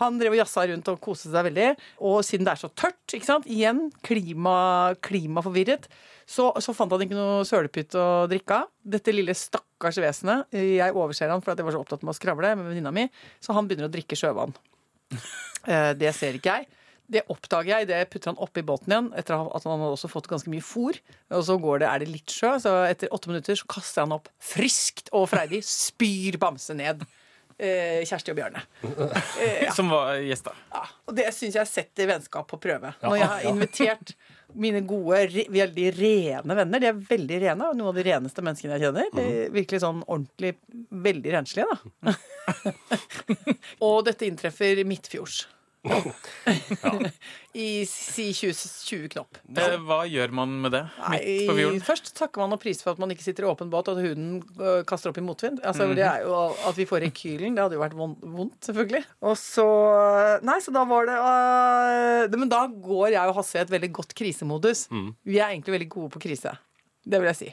Han 0.00 0.16
drev 0.20 0.32
og 0.32 0.38
jazza 0.40 0.64
rundt 0.70 0.88
og 0.88 1.00
koste 1.04 1.28
seg 1.28 1.44
veldig. 1.50 1.66
Og 2.08 2.22
siden 2.24 2.46
det 2.48 2.54
er 2.54 2.60
så 2.62 2.70
tørt, 2.72 3.00
ikke 3.12 3.28
sant, 3.28 3.48
igjen 3.50 3.84
klima, 4.06 4.94
klimaforvirret, 5.04 5.88
så, 6.24 6.48
så 6.64 6.72
fant 6.72 6.94
han 6.94 7.02
ikke 7.04 7.18
noe 7.18 7.42
sølepytt 7.44 7.96
å 8.00 8.06
drikke 8.30 8.62
av. 8.62 8.70
Dette 8.94 9.12
lille 9.12 9.34
stakkars 9.36 9.98
vesenet. 10.00 10.48
Jeg 10.56 10.94
overser 10.96 11.28
han 11.34 11.42
for 11.44 11.52
at 11.52 11.60
jeg 11.60 11.66
var 11.68 11.76
så 11.76 11.82
opptatt 11.84 12.06
med 12.06 12.14
å 12.14 12.16
skravle 12.16 12.54
med 12.56 12.70
venninna 12.70 12.92
mi, 12.94 13.04
så 13.42 13.52
han 13.56 13.68
begynner 13.68 13.90
å 13.90 13.94
drikke 13.94 14.18
sjøvann. 14.18 14.54
Eh, 15.62 15.92
Det 15.94 16.10
ser 16.10 16.34
ikke 16.34 16.56
jeg. 16.56 16.64
Det 17.12 17.20
oppdager 17.30 17.68
jeg, 17.70 17.86
det 17.86 17.98
putter 18.10 18.32
han 18.32 18.38
oppi 18.42 18.64
båten 18.66 18.90
igjen 18.90 19.08
etter 19.14 19.36
at 19.36 19.62
han 19.68 19.78
hadde 19.78 19.94
også 19.94 20.08
fått 20.10 20.26
ganske 20.30 20.50
mye 20.50 20.64
fôr. 20.64 20.96
Og 21.30 21.44
så 21.46 21.54
går 21.62 21.82
det, 21.84 21.86
er 21.86 22.02
det 22.02 22.08
litt 22.10 22.34
sjø, 22.34 22.56
så 22.64 22.72
etter 22.88 23.12
åtte 23.14 23.30
minutter 23.30 23.58
så 23.60 23.68
kaster 23.70 24.02
han 24.02 24.16
opp 24.16 24.26
friskt 24.42 25.12
og 25.14 25.28
freidig, 25.30 25.60
spyr 25.62 26.38
Bamse 26.42 26.74
ned. 26.74 27.04
Eh, 27.58 28.02
Kjersti 28.08 28.32
og 28.32 28.38
Bjarne. 28.38 28.62
Som 29.76 29.90
var 29.92 30.20
gjester. 30.22 30.56
Ja, 30.72 30.84
og 31.08 31.16
det 31.18 31.28
syns 31.36 31.58
jeg 31.58 31.70
setter 31.70 32.08
vennskap 32.10 32.48
på 32.50 32.60
prøve. 32.62 32.94
Ja, 33.00 33.08
Når 33.08 33.18
jeg 33.20 33.30
har 33.32 33.48
invitert 33.52 34.14
mine 34.52 34.82
gode, 34.84 35.22
re, 35.32 35.46
veldig 35.52 35.86
rene 35.96 36.56
venner. 36.58 36.82
De 36.82 36.90
er 36.90 37.00
veldig 37.08 37.40
rene, 37.46 37.70
og 37.70 37.78
noen 37.78 37.92
av 37.92 37.98
de 37.98 38.04
reneste 38.10 38.44
menneskene 38.44 38.76
jeg 38.76 38.86
kjenner. 38.86 39.08
De 39.16 39.24
er 39.24 39.54
virkelig 39.54 39.80
sånn 39.84 40.02
ordentlig 40.04 40.54
veldig 41.06 41.34
renslige, 41.38 41.78
da. 42.04 42.14
og 43.86 44.02
dette 44.08 44.28
inntreffer 44.28 44.82
midtfjords. 44.88 45.46
I 47.52 47.84
si 47.88 48.28
20, 48.32 48.52
20 48.86 49.08
knopp. 49.12 49.38
Eh, 49.58 49.74
Hva 49.82 50.02
gjør 50.08 50.32
man 50.34 50.52
med 50.62 50.72
det? 50.76 50.82
Midt 51.10 51.48
på 51.50 51.56
Nei, 51.58 51.80
først 51.84 52.12
takker 52.16 52.44
man 52.44 52.54
og 52.56 52.60
priser 52.62 52.86
for 52.86 52.94
at 52.94 53.02
man 53.02 53.12
ikke 53.12 53.24
sitter 53.26 53.46
i 53.46 53.50
åpen 53.50 53.70
båt, 53.72 53.90
og 53.90 53.98
at 53.98 54.06
huden 54.06 54.28
uh, 54.60 54.80
kaster 54.88 55.10
opp 55.10 55.18
i 55.20 55.24
motvind. 55.26 55.60
Altså, 55.66 55.88
mm. 55.90 55.94
Det 55.98 56.06
er 56.06 56.24
jo 56.26 56.36
At 56.70 56.78
vi 56.78 56.86
får 56.88 57.04
rekylen, 57.08 57.56
det 57.58 57.64
hadde 57.64 57.78
jo 57.78 57.82
vært 57.84 57.98
vondt, 57.98 58.58
selvfølgelig. 58.68 59.02
Og 59.26 59.34
så 59.40 59.66
Nei, 60.46 60.58
så 60.64 60.74
da 60.74 60.84
var 60.88 61.08
det 61.10 61.18
uh, 61.18 62.30
det- 62.30 62.40
Men 62.40 62.52
da 62.52 62.64
går 62.70 63.12
jeg 63.16 63.32
og 63.32 63.36
Hasse 63.40 63.58
i 63.58 63.64
et 63.64 63.74
veldig 63.74 63.92
godt 64.00 64.14
krisemodus. 64.18 64.86
Mm. 64.92 65.10
Vi 65.26 65.40
er 65.42 65.50
egentlig 65.50 65.76
veldig 65.78 65.90
gode 65.98 66.14
på 66.14 66.22
krise. 66.28 66.54
Det 67.02 67.18
vil 67.18 67.32
jeg 67.32 67.40
si. 67.42 67.50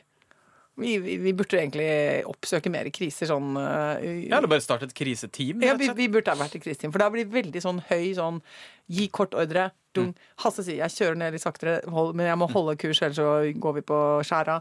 Vi, 0.79 0.95
vi, 0.99 1.33
burde 1.37 1.59
egentlig 1.59 1.89
oppsøke 2.29 2.71
mer 2.73 2.89
kriser 2.95 3.29
sånn 3.29 3.53
uh, 3.57 3.99
Ja, 4.01 4.39
eller 4.39 4.51
bare 4.51 4.63
starte 4.63 4.87
et 4.89 4.95
kriseteam? 4.97 5.63
ja, 5.65 5.75
vi, 5.79 5.89
vi 5.97 6.09
burde 6.11 6.33
ha 6.33 6.39
vært 6.39 6.57
i 6.57 6.63
kriseteam. 6.63 6.93
For 6.95 7.03
da 7.03 7.09
blir 7.13 7.27
det 7.27 7.35
veldig 7.35 7.63
sånn 7.65 7.83
høy 7.91 8.13
sånn 8.17 8.41
Gi 8.89 9.05
kort 9.13 9.35
ordre. 9.37 9.67
Dung. 9.93 10.15
Hasse 10.41 10.63
sier 10.65 10.79
jeg 10.81 10.95
kjører 10.95 11.17
ned 11.21 11.35
litt 11.35 11.43
saktere, 11.43 11.75
hold, 11.93 12.15
men 12.17 12.25
jeg 12.25 12.39
må 12.41 12.47
holde 12.49 12.73
kurs, 12.81 13.03
ellers 13.05 13.19
så 13.19 13.27
går 13.61 13.75
vi 13.77 13.83
på 13.85 13.99
skjæra. 14.25 14.55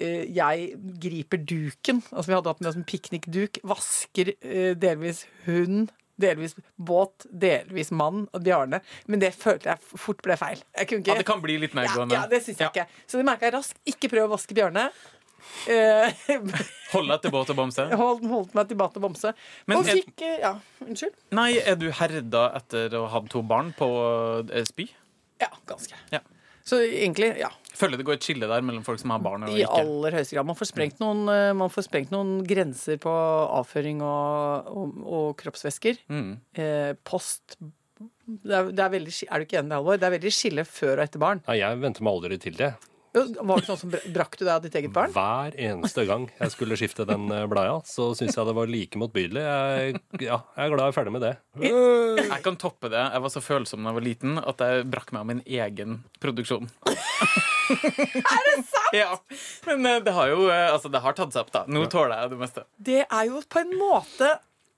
Eh, 0.00 0.24
Jeg 0.32 0.70
griper 1.02 1.42
duken. 1.44 2.00
Altså 2.12 2.30
Vi 2.30 2.36
hadde 2.38 2.52
hatt 2.54 2.62
med 2.62 2.70
oss 2.70 2.80
en 2.80 2.88
piknikduk. 2.88 3.60
Vasker 3.68 4.32
eh, 4.40 4.72
delvis 4.80 5.26
hund 5.44 5.92
delvis 6.20 6.56
båt, 6.76 7.26
delvis 7.28 7.90
mann 7.92 8.24
og 8.32 8.44
Bjarne. 8.44 8.80
Men 9.10 9.22
det 9.22 9.32
følte 9.36 9.74
jeg 9.74 10.00
fort 10.00 10.22
ble 10.24 10.36
feil. 10.40 10.62
Jeg 10.76 10.88
kunne 10.88 11.04
ikke 11.04 11.12
Ja, 11.12 11.20
det 11.20 11.28
kan 11.28 11.42
bli 11.44 11.58
litt 11.60 11.76
ja, 11.76 12.06
ja, 12.12 12.24
det 12.30 12.42
syns 12.44 12.62
jeg 12.62 12.72
ikke. 12.72 12.86
Så 13.06 13.20
det 13.20 13.26
merka 13.28 13.48
jeg 13.48 13.56
raskt. 13.56 13.80
Ikke 13.88 14.10
prøv 14.12 14.30
å 14.30 14.34
vaske 14.36 14.56
Bjarne. 14.56 14.88
Eh, 15.70 16.12
Hold 16.92 17.10
deg 17.10 17.24
til 17.24 17.32
båt 17.34 17.50
og 17.52 17.58
bamse. 17.58 17.86
Hold, 17.98 18.22
holdt 18.30 18.54
meg 18.56 18.68
til 18.70 18.78
båt 18.80 18.96
og 18.98 19.04
bamse. 19.08 19.32
Men 19.66 19.80
og 19.80 19.90
er- 19.90 20.00
fikk 20.00 20.22
eh, 20.26 20.38
Ja, 20.44 20.54
unnskyld. 20.84 21.16
Nei, 21.36 21.50
er 21.58 21.76
du 21.80 21.88
herda 21.90 22.46
etter 22.60 22.94
å 22.98 23.04
ha 23.06 23.16
hatt 23.18 23.28
to 23.32 23.42
barn 23.46 23.72
på 23.76 23.88
eh, 24.50 24.64
spy? 24.68 24.88
Ja, 25.42 25.50
ganske. 25.68 25.98
Ja. 26.14 26.22
Så 26.66 26.80
egentlig, 26.82 27.28
ja. 27.38 27.50
Føler 27.76 28.00
det 28.00 28.06
går 28.08 28.16
et 28.16 28.24
skille 28.26 28.48
der 28.50 28.64
mellom 28.64 28.82
folk 28.86 28.98
som 28.98 29.12
har 29.14 29.20
barn 29.22 29.44
og 29.46 29.52
I 29.54 29.60
ikke? 29.62 29.82
aller 29.84 30.16
høyeste 30.18 30.34
grad. 30.34 30.48
Man 30.48 30.56
får 30.58 30.70
sprengt 30.72 31.02
noen, 31.02 31.20
eh, 31.30 31.50
man 31.54 31.70
får 31.70 31.86
sprengt 31.86 32.10
noen 32.14 32.40
grenser 32.48 32.98
på 33.02 33.12
avføring 33.60 34.00
og, 34.02 34.70
og, 34.72 34.96
og 35.06 35.28
kroppsvæsker. 35.42 36.00
Mm. 36.10 36.32
Eh, 36.58 36.92
post 37.06 37.58
det 38.26 38.52
er, 38.52 38.66
det 38.74 38.82
er, 38.82 38.90
veldig, 38.92 39.12
er 39.30 39.38
du 39.40 39.44
ikke 39.46 39.60
enig, 39.60 39.72
Halvor? 39.76 39.96
Det 40.00 40.08
er 40.08 40.14
veldig 40.16 40.32
skille 40.34 40.64
før 40.68 40.98
og 40.98 41.04
etter 41.06 41.22
barn. 41.22 41.40
Ja, 41.46 41.54
jeg 41.70 41.78
venter 41.84 42.04
meg 42.04 42.16
aldri 42.18 42.38
til 42.42 42.58
det. 42.58 42.72
Var 43.16 43.60
det 43.62 43.66
sånn 43.68 43.78
som 43.80 43.92
br- 43.92 44.06
Brakk 44.12 44.36
du 44.36 44.44
deg 44.44 44.52
av 44.54 44.64
ditt 44.64 44.74
eget 44.76 44.92
barn? 44.94 45.12
Hver 45.14 45.56
eneste 45.68 46.04
gang 46.08 46.26
jeg 46.36 46.52
skulle 46.52 46.76
skifte 46.78 47.06
den 47.08 47.26
eh, 47.32 47.46
bleia, 47.50 47.78
så 47.88 48.10
syns 48.18 48.36
jeg 48.36 48.48
det 48.48 48.54
var 48.58 48.70
like 48.70 49.00
motbydelig. 49.00 49.44
Jeg, 49.46 50.00
ja, 50.26 50.38
jeg 50.56 50.66
er 50.66 50.74
glad 50.74 50.84
jeg 50.84 50.92
er 50.94 50.98
ferdig 50.98 51.14
med 51.16 51.24
det. 51.24 51.32
Jeg 51.64 52.40
kan 52.44 52.58
toppe 52.60 52.90
det. 52.92 53.00
Jeg 53.16 53.24
var 53.26 53.32
så 53.32 53.42
følsom 53.44 53.82
da 53.86 53.92
jeg 53.92 53.98
var 54.00 54.06
liten 54.06 54.40
at 54.42 54.64
jeg 54.66 54.86
brakk 54.92 55.14
meg 55.16 55.24
av 55.24 55.30
min 55.32 55.42
egen 55.46 55.98
produksjon. 56.22 56.68
er 57.70 58.42
det 58.50 58.56
sant?! 58.68 58.92
Ja. 58.94 59.16
Men 59.66 59.86
eh, 59.88 60.00
det 60.06 60.14
har 60.16 60.30
jo 60.32 60.46
eh, 60.52 60.66
altså, 60.72 60.92
det 60.92 61.02
har 61.04 61.16
tatt 61.18 61.32
seg 61.34 61.46
opp, 61.46 61.54
da. 61.54 61.64
Nå 61.70 61.86
tåler 61.92 62.20
jeg 62.20 62.34
det 62.34 62.40
meste. 62.44 62.66
Det 62.76 63.00
er 63.06 63.24
jo 63.30 63.40
på 63.50 63.62
en 63.64 63.72
måte 63.80 64.34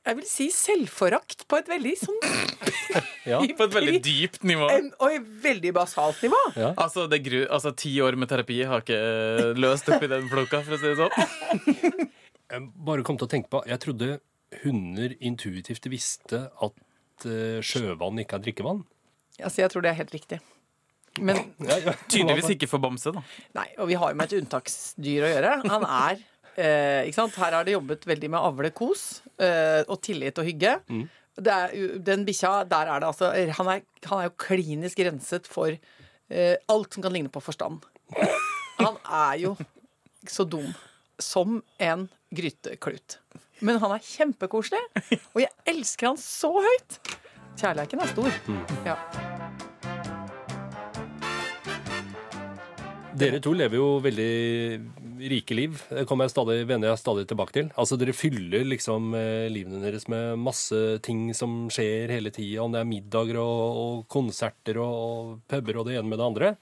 jeg 0.07 0.17
vil 0.17 0.27
si 0.29 0.47
selvforakt 0.55 1.43
på 1.51 1.59
et 1.61 1.69
veldig 1.69 1.95
sånn 2.01 2.21
Ja. 3.29 3.41
På 3.59 3.67
et 3.67 3.75
veldig 3.75 3.99
dypt 4.05 4.45
nivå. 4.49 4.69
en, 4.73 4.87
Og 5.05 5.13
et 5.19 5.27
veldig 5.45 5.73
basalt 5.77 6.23
nivå. 6.25 6.39
Altså, 6.71 7.05
det 7.11 7.19
gru, 7.27 7.43
altså, 7.45 7.75
Ti 7.77 7.91
år 8.05 8.17
med 8.17 8.31
terapi 8.31 8.63
har 8.65 8.81
ikke 8.85 8.97
eh, 8.97 9.51
løst 9.61 9.91
opp 9.93 10.07
i 10.07 10.09
den 10.11 10.31
floka, 10.33 10.63
for 10.65 10.77
å 10.77 10.81
si 10.81 10.89
det 10.89 10.97
sånn. 10.97 12.09
Jeg 12.55 12.65
bare 12.89 13.05
kom 13.05 13.19
til 13.21 13.29
å 13.29 13.31
tenke 13.35 13.51
på 13.53 13.61
Jeg 13.69 13.83
trodde 13.85 14.07
hunder 14.63 15.13
intuitivt 15.21 15.85
visste 15.93 16.47
at 16.65 17.27
eh, 17.29 17.59
sjøvann 17.61 18.23
ikke 18.23 18.39
er 18.39 18.47
drikkevann. 18.47 18.81
Altså, 19.43 19.61
jeg 19.61 19.71
tror 19.75 19.85
det 19.85 19.91
er 19.93 19.99
helt 20.01 20.15
riktig. 20.17 20.39
Men 21.21 21.43
Ja, 21.63 21.77
ja. 21.85 21.93
Tydeligvis 22.09 22.49
ikke 22.57 22.69
for 22.71 22.81
bamse, 22.83 23.13
da. 23.15 23.21
Nei, 23.59 23.69
og 23.77 23.91
vi 23.91 23.99
har 24.01 24.15
jo 24.15 24.19
med 24.19 24.33
et 24.33 24.41
unntaksdyr 24.41 25.27
å 25.27 25.31
gjøre. 25.35 25.53
Han 25.69 25.85
er 25.85 26.25
eh, 26.59 27.07
ikke 27.07 27.21
sant? 27.21 27.39
Her 27.39 27.57
har 27.59 27.67
det 27.67 27.77
jobbet 27.77 28.07
veldig 28.09 28.31
med 28.35 28.49
avle 28.51 28.73
kos 28.77 29.07
eh, 29.39 29.81
og 29.87 30.01
tillit 30.05 30.39
og 30.41 30.49
hygge. 30.49 30.75
Det 31.39 31.55
er, 31.55 31.75
den 32.03 32.25
bikkja, 32.27 32.65
der 32.67 32.91
er 32.91 32.99
det 32.99 33.07
altså 33.13 33.31
Han 33.61 33.69
er, 33.71 33.83
han 34.11 34.19
er 34.19 34.27
jo 34.27 34.35
klinisk 34.43 34.99
renset 35.07 35.47
for 35.47 35.71
eh, 35.71 36.57
alt 36.69 36.95
som 36.95 37.05
kan 37.05 37.15
ligne 37.15 37.31
på 37.31 37.43
forstand. 37.45 37.87
Han 38.79 38.99
er 39.05 39.39
jo 39.45 39.55
så 40.27 40.45
dum 40.45 40.73
som 41.19 41.63
en 41.79 42.09
gryteklut. 42.35 43.19
Men 43.61 43.81
han 43.83 43.97
er 43.97 44.05
kjempekoselig, 44.05 44.83
og 45.35 45.41
jeg 45.43 45.51
elsker 45.67 46.13
han 46.13 46.21
så 46.23 46.53
høyt. 46.63 47.01
Kjærleiken 47.59 48.05
er 48.05 48.15
stor. 48.15 48.39
Ja. 48.87 49.28
Dere 53.19 53.41
to 53.43 53.53
lever 53.57 53.79
jo 53.79 53.87
veldig 54.05 54.33
rike 55.33 55.57
liv. 55.57 55.81
Det 55.91 56.05
kommer 56.09 56.29
jeg 56.29 56.35
stadig, 56.35 56.59
vender 56.69 56.93
jeg 56.93 57.01
stadig 57.01 57.27
tilbake 57.31 57.55
til. 57.57 57.71
Altså 57.81 57.99
Dere 58.01 58.15
fyller 58.17 58.67
liksom 58.69 59.13
eh, 59.19 59.49
livene 59.53 59.83
deres 59.83 60.07
med 60.13 60.39
masse 60.41 60.81
ting 61.05 61.29
som 61.37 61.67
skjer 61.73 62.13
hele 62.15 62.33
tida. 62.35 62.63
Om 62.65 62.77
det 62.77 62.83
er 62.83 62.91
middager 62.91 63.41
og, 63.43 63.81
og 63.83 64.03
konserter 64.13 64.81
og, 64.83 64.95
og 64.99 65.33
puber 65.51 65.81
og 65.81 65.89
det 65.89 65.99
ene 65.99 66.09
med 66.11 66.21
det 66.21 66.29
andre. 66.29 66.53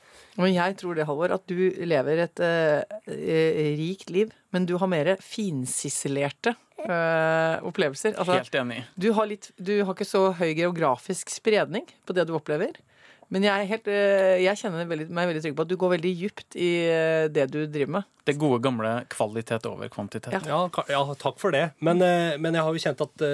Men 0.40 0.54
jeg 0.54 0.78
tror 0.80 0.96
det, 0.96 1.08
Halvor, 1.08 1.36
at 1.36 1.46
du 1.48 1.58
lever 1.88 2.24
et 2.26 2.44
eh, 2.44 2.98
eh, 3.12 3.62
rikt 3.80 4.12
liv, 4.14 4.32
men 4.54 4.68
du 4.68 4.76
har 4.80 4.90
mer 4.90 5.14
finsisselerte 5.24 6.56
eh, 6.84 7.56
opplevelser. 7.66 8.16
Altså, 8.16 8.40
Helt 8.40 8.58
enig. 8.60 8.82
du, 8.96 9.10
har 9.16 9.28
litt, 9.30 9.50
du 9.56 9.74
har 9.82 9.92
ikke 9.94 10.08
så 10.08 10.28
høy 10.36 10.50
geografisk 10.56 11.32
spredning 11.32 11.88
på 12.06 12.16
det 12.16 12.26
du 12.28 12.36
opplever. 12.38 12.76
Men 13.34 13.42
jeg, 13.42 13.52
er 13.58 13.70
helt, 13.70 13.88
eh, 13.90 14.36
jeg 14.44 14.60
kjenner 14.60 14.86
veldig, 14.86 15.08
meg 15.14 15.30
veldig 15.30 15.42
trygg 15.42 15.56
på 15.58 15.64
at 15.66 15.70
du 15.70 15.76
går 15.80 15.96
veldig 15.96 16.12
dypt 16.20 16.56
i 16.58 16.70
eh, 16.86 17.26
det 17.32 17.48
du 17.50 17.58
driver 17.64 17.96
med. 17.98 18.08
Det 18.26 18.36
gode, 18.38 18.60
gamle 18.62 18.92
kvalitet 19.10 19.66
over 19.70 19.90
kvantitet. 19.90 20.34
Ja. 20.46 20.62
Ja, 20.66 20.84
ja 20.90 21.02
takk 21.18 21.40
for 21.42 21.54
det. 21.54 21.64
Men, 21.82 22.02
eh, 22.06 22.36
men 22.38 22.54
jeg 22.54 22.62
har 22.66 22.76
jo 22.76 22.84
kjent 22.84 23.02
at 23.02 23.26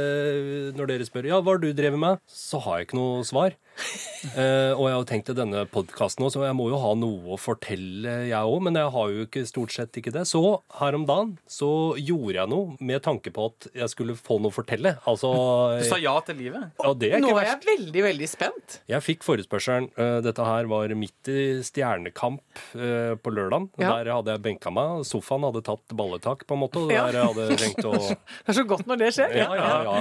når 0.78 0.92
dere 0.94 1.08
spør 1.08 1.28
ja, 1.28 1.42
hva 1.44 1.56
har 1.56 1.62
du 1.62 1.70
drevet 1.76 2.00
med, 2.00 2.22
så 2.28 2.61
har 2.64 2.80
jeg 2.80 2.88
ikke 2.88 3.00
noe 3.00 3.26
svar. 3.28 3.56
Eh, 4.22 4.70
og 4.78 4.84
jeg 4.86 4.92
har 4.94 5.00
jo 5.00 5.06
tenkt 5.10 5.26
til 5.26 5.34
denne 5.34 5.64
podkasten 5.66 6.22
òg, 6.22 6.30
så 6.30 6.44
jeg 6.46 6.54
må 6.54 6.68
jo 6.70 6.76
ha 6.78 6.92
noe 6.94 7.32
å 7.34 7.38
fortelle, 7.42 8.12
jeg 8.28 8.38
òg. 8.38 8.60
Men 8.62 8.76
jeg 8.78 8.92
har 8.94 9.08
jo 9.10 9.24
ikke 9.26 9.42
stort 9.48 9.74
sett 9.74 9.98
ikke 9.98 10.12
det. 10.14 10.22
Så 10.30 10.38
her 10.78 10.94
om 10.94 11.02
dagen 11.08 11.32
så 11.50 11.70
gjorde 11.98 12.36
jeg 12.38 12.50
noe 12.52 12.76
med 12.78 13.02
tanke 13.02 13.32
på 13.34 13.48
at 13.50 13.66
jeg 13.74 13.90
skulle 13.90 14.14
få 14.14 14.36
noe 14.38 14.52
å 14.52 14.54
fortelle. 14.54 14.92
Altså 15.10 15.32
Du 15.82 15.88
sa 15.88 15.98
ja 15.98 16.14
til 16.22 16.38
livet. 16.38 16.70
Ja, 16.78 16.92
det 16.94 17.10
er 17.16 17.24
Nå 17.24 17.32
ikke 17.32 17.40
er 17.40 17.48
verst. 17.50 17.66
jeg 17.66 17.80
veldig, 17.80 18.04
veldig 18.06 18.28
spent. 18.30 18.76
Jeg 18.94 19.06
fikk 19.08 19.26
forespørselen. 19.26 19.90
Uh, 19.98 20.20
Dette 20.22 20.46
her 20.46 20.70
var 20.70 20.94
midt 21.02 21.32
i 21.34 21.40
Stjernekamp 21.66 22.62
uh, 22.78 23.18
på 23.18 23.34
lørdag. 23.34 23.72
Ja. 23.82 23.96
Der 23.98 24.12
hadde 24.20 24.36
jeg 24.36 24.44
benka 24.46 24.70
meg. 24.70 25.02
Sofaen 25.08 25.48
hadde 25.48 25.64
tatt 25.66 25.96
balletak, 25.98 26.46
på 26.46 26.54
en 26.54 26.62
måte. 26.62 26.86
Og 26.86 26.94
Ja. 26.94 27.08
der 27.10 27.18
jeg 27.24 27.32
hadde 27.34 27.60
tenkt 27.66 27.90
å 27.90 27.98
Det 28.46 28.54
er 28.54 28.60
så 28.62 28.68
godt 28.70 28.86
når 28.86 29.02
det 29.02 29.12
skjer. 29.18 29.34
Ja, 29.42 29.50
ja, 29.58 29.74
ja. 29.90 29.98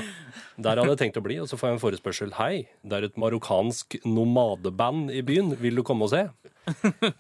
Der 0.62 0.78
hadde 0.78 0.94
jeg 0.94 1.00
tenkt 1.02 1.18
å 1.20 1.24
bli, 1.26 1.36
og 1.42 1.48
så 1.50 1.58
får 1.60 1.68
jeg 1.70 1.76
en 1.78 1.82
forespørsel. 1.82 2.32
Hei, 2.38 2.56
det 2.86 2.96
er 2.98 3.04
et 3.08 3.18
marokkansk 3.20 3.88
nomadeband 4.06 5.12
i 5.14 5.22
byen. 5.26 5.48
Vil 5.62 5.76
du 5.80 5.84
komme 5.88 6.04
og 6.08 6.12
se? 6.14 6.24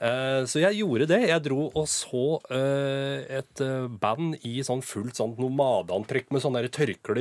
Eh, 0.02 0.42
så 0.48 0.60
jeg 0.62 0.78
gjorde 0.80 1.06
det. 1.10 1.20
Jeg 1.28 1.42
dro 1.46 1.62
og 1.68 1.88
så 1.90 2.40
eh, 2.54 3.18
et 3.40 3.62
eh, 3.64 3.88
band 4.02 4.36
i 4.48 4.64
sånn 4.66 4.82
fullt 4.86 5.16
sånn 5.18 5.34
nomadeantrekk 5.42 6.28
med 6.34 6.42
sånne 6.44 6.62
tørklær 6.72 7.20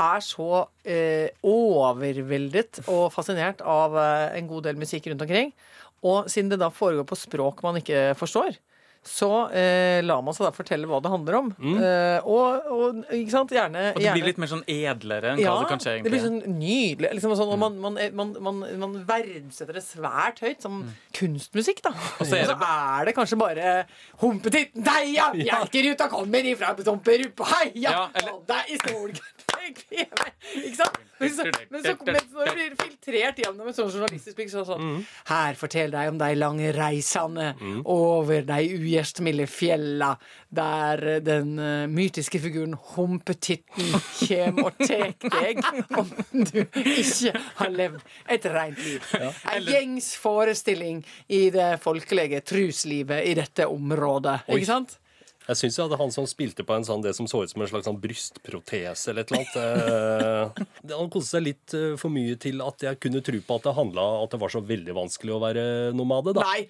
er 0.00 0.20
så 0.22 0.66
eh, 0.84 1.32
overveldet 1.42 2.82
og 2.90 3.08
fascinert 3.14 3.62
av 3.64 3.96
eh, 3.98 4.38
en 4.38 4.48
god 4.50 4.68
del 4.68 4.78
musikk 4.80 5.08
rundt 5.10 5.24
omkring. 5.26 5.52
Og 6.06 6.30
siden 6.32 6.50
det 6.52 6.60
da 6.62 6.70
foregår 6.72 7.06
på 7.08 7.18
språk 7.18 7.62
man 7.66 7.76
ikke 7.80 8.10
forstår, 8.18 8.56
så 9.00 9.48
eh, 9.56 10.02
lar 10.04 10.20
man 10.20 10.34
seg 10.36 10.44
da 10.44 10.50
fortelle 10.52 10.84
hva 10.88 10.98
det 11.00 11.08
handler 11.08 11.36
om. 11.38 11.46
Eh, 11.56 12.26
og, 12.28 12.66
og 12.68 12.98
ikke 13.16 13.32
sant, 13.32 13.52
gjerne, 13.56 13.94
Og 13.94 14.02
det 14.02 14.12
blir 14.12 14.26
litt 14.28 14.40
mer 14.42 14.50
sånn 14.50 14.64
edlere 14.68 15.30
enn 15.32 15.40
hva 15.40 15.54
det 15.62 15.70
kanskje 15.70 15.94
det 16.04 16.12
blir 16.12 16.20
sånn 16.20 16.36
nydelig. 16.58 17.12
Liksom, 17.16 17.32
sånn, 17.38 17.52
og 17.54 17.60
man, 17.62 17.78
man, 17.80 17.96
man, 18.18 18.34
man, 18.44 18.60
man 18.82 18.98
verdsetter 19.08 19.78
det 19.78 19.84
svært 19.86 20.42
høyt 20.44 20.60
som 20.66 20.82
kunstmusikk, 21.16 21.80
da. 21.86 21.94
Og 22.20 22.28
så 22.28 22.42
er 22.42 22.52
det 22.52 22.58
er 22.60 23.08
det 23.08 23.16
kanskje 23.16 23.40
bare 23.40 23.72
Humpetitten 24.20 24.84
deia, 24.84 25.30
Bjerkeruta 25.32 26.10
kommer 26.12 26.52
ifra 26.52 26.74
Tomperupa, 26.76 27.48
heia 27.54 27.94
Ja, 27.96 28.02
eller- 28.20 28.42
det 28.48 28.60
er 28.60 28.74
i 28.76 28.80
bekvemme. 28.84 30.28
Ikke 30.66 30.76
sant? 30.76 31.00
Men 31.20 31.32
så, 31.34 31.44
men 31.70 31.82
så 31.84 31.94
men 32.00 32.16
når 32.32 32.48
det 32.48 32.54
blir 32.56 32.76
filtrert 32.80 33.40
gjennom 33.42 33.68
et 33.68 33.76
sånt 33.76 33.92
journalistisk 33.92 34.38
blikk, 34.38 34.50
så 34.52 34.62
sånn 34.64 34.80
mm. 34.80 35.00
Her 35.28 35.58
forteller 35.58 35.96
de 35.98 36.12
om 36.14 36.20
de 36.20 36.28
lange 36.38 36.70
reisene 36.72 37.50
over 37.84 38.46
de 38.48 38.58
ugjestmilde 38.78 39.46
fjella, 39.50 40.14
der 40.48 41.20
den 41.24 41.52
eh, 41.60 41.84
mytiske 41.90 42.40
figuren 42.42 42.76
Humpetitten 42.94 43.92
kjem 44.22 44.62
og 44.64 44.80
tek 44.80 45.28
deg 45.28 45.60
om 46.00 46.08
du 46.32 46.62
ikke 46.64 47.34
har 47.60 47.74
levd 47.74 48.00
et 48.30 48.48
rent 48.54 48.80
liv. 48.84 49.12
En 49.20 49.68
gjengs 49.68 50.12
forestilling 50.20 51.04
i 51.28 51.44
det 51.54 51.74
folkelige 51.84 52.42
truslivet 52.46 53.28
i 53.28 53.36
dette 53.38 53.68
området. 53.70 54.40
Oi. 54.48 54.60
Ikke 54.60 54.72
sant? 54.72 54.99
Jeg 55.50 55.58
syns 55.58 55.76
jeg 55.78 55.86
hadde 55.88 55.98
han 55.98 56.12
som 56.14 56.26
spilte 56.30 56.62
på 56.66 56.74
en 56.76 56.84
sånn, 56.86 57.02
det 57.02 57.12
som 57.16 57.26
så 57.30 57.42
ut 57.42 57.50
som 57.50 57.62
en 57.64 57.70
slags 57.70 57.88
sånn 57.88 57.98
brystprotese 58.02 59.10
eller 59.10 59.24
et 59.26 59.32
eller 59.32 59.40
annet 59.40 60.58
eh, 60.60 60.66
Han 61.00 61.10
koste 61.10 61.36
seg 61.36 61.46
litt 61.48 61.74
eh, 61.74 61.94
for 62.00 62.12
mye 62.14 62.36
til 62.40 62.62
at 62.62 62.84
jeg 62.86 63.00
kunne 63.02 63.22
tro 63.26 63.40
på 63.46 63.56
at 63.58 63.66
det 63.66 63.76
handla 63.78 64.04
at 64.22 64.36
det 64.36 64.40
var 64.42 64.52
så 64.54 64.62
veldig 64.62 64.94
vanskelig 64.96 65.34
å 65.34 65.40
være 65.42 65.64
nomade. 65.98 66.36
da. 66.38 66.44
Nei, 66.52 66.68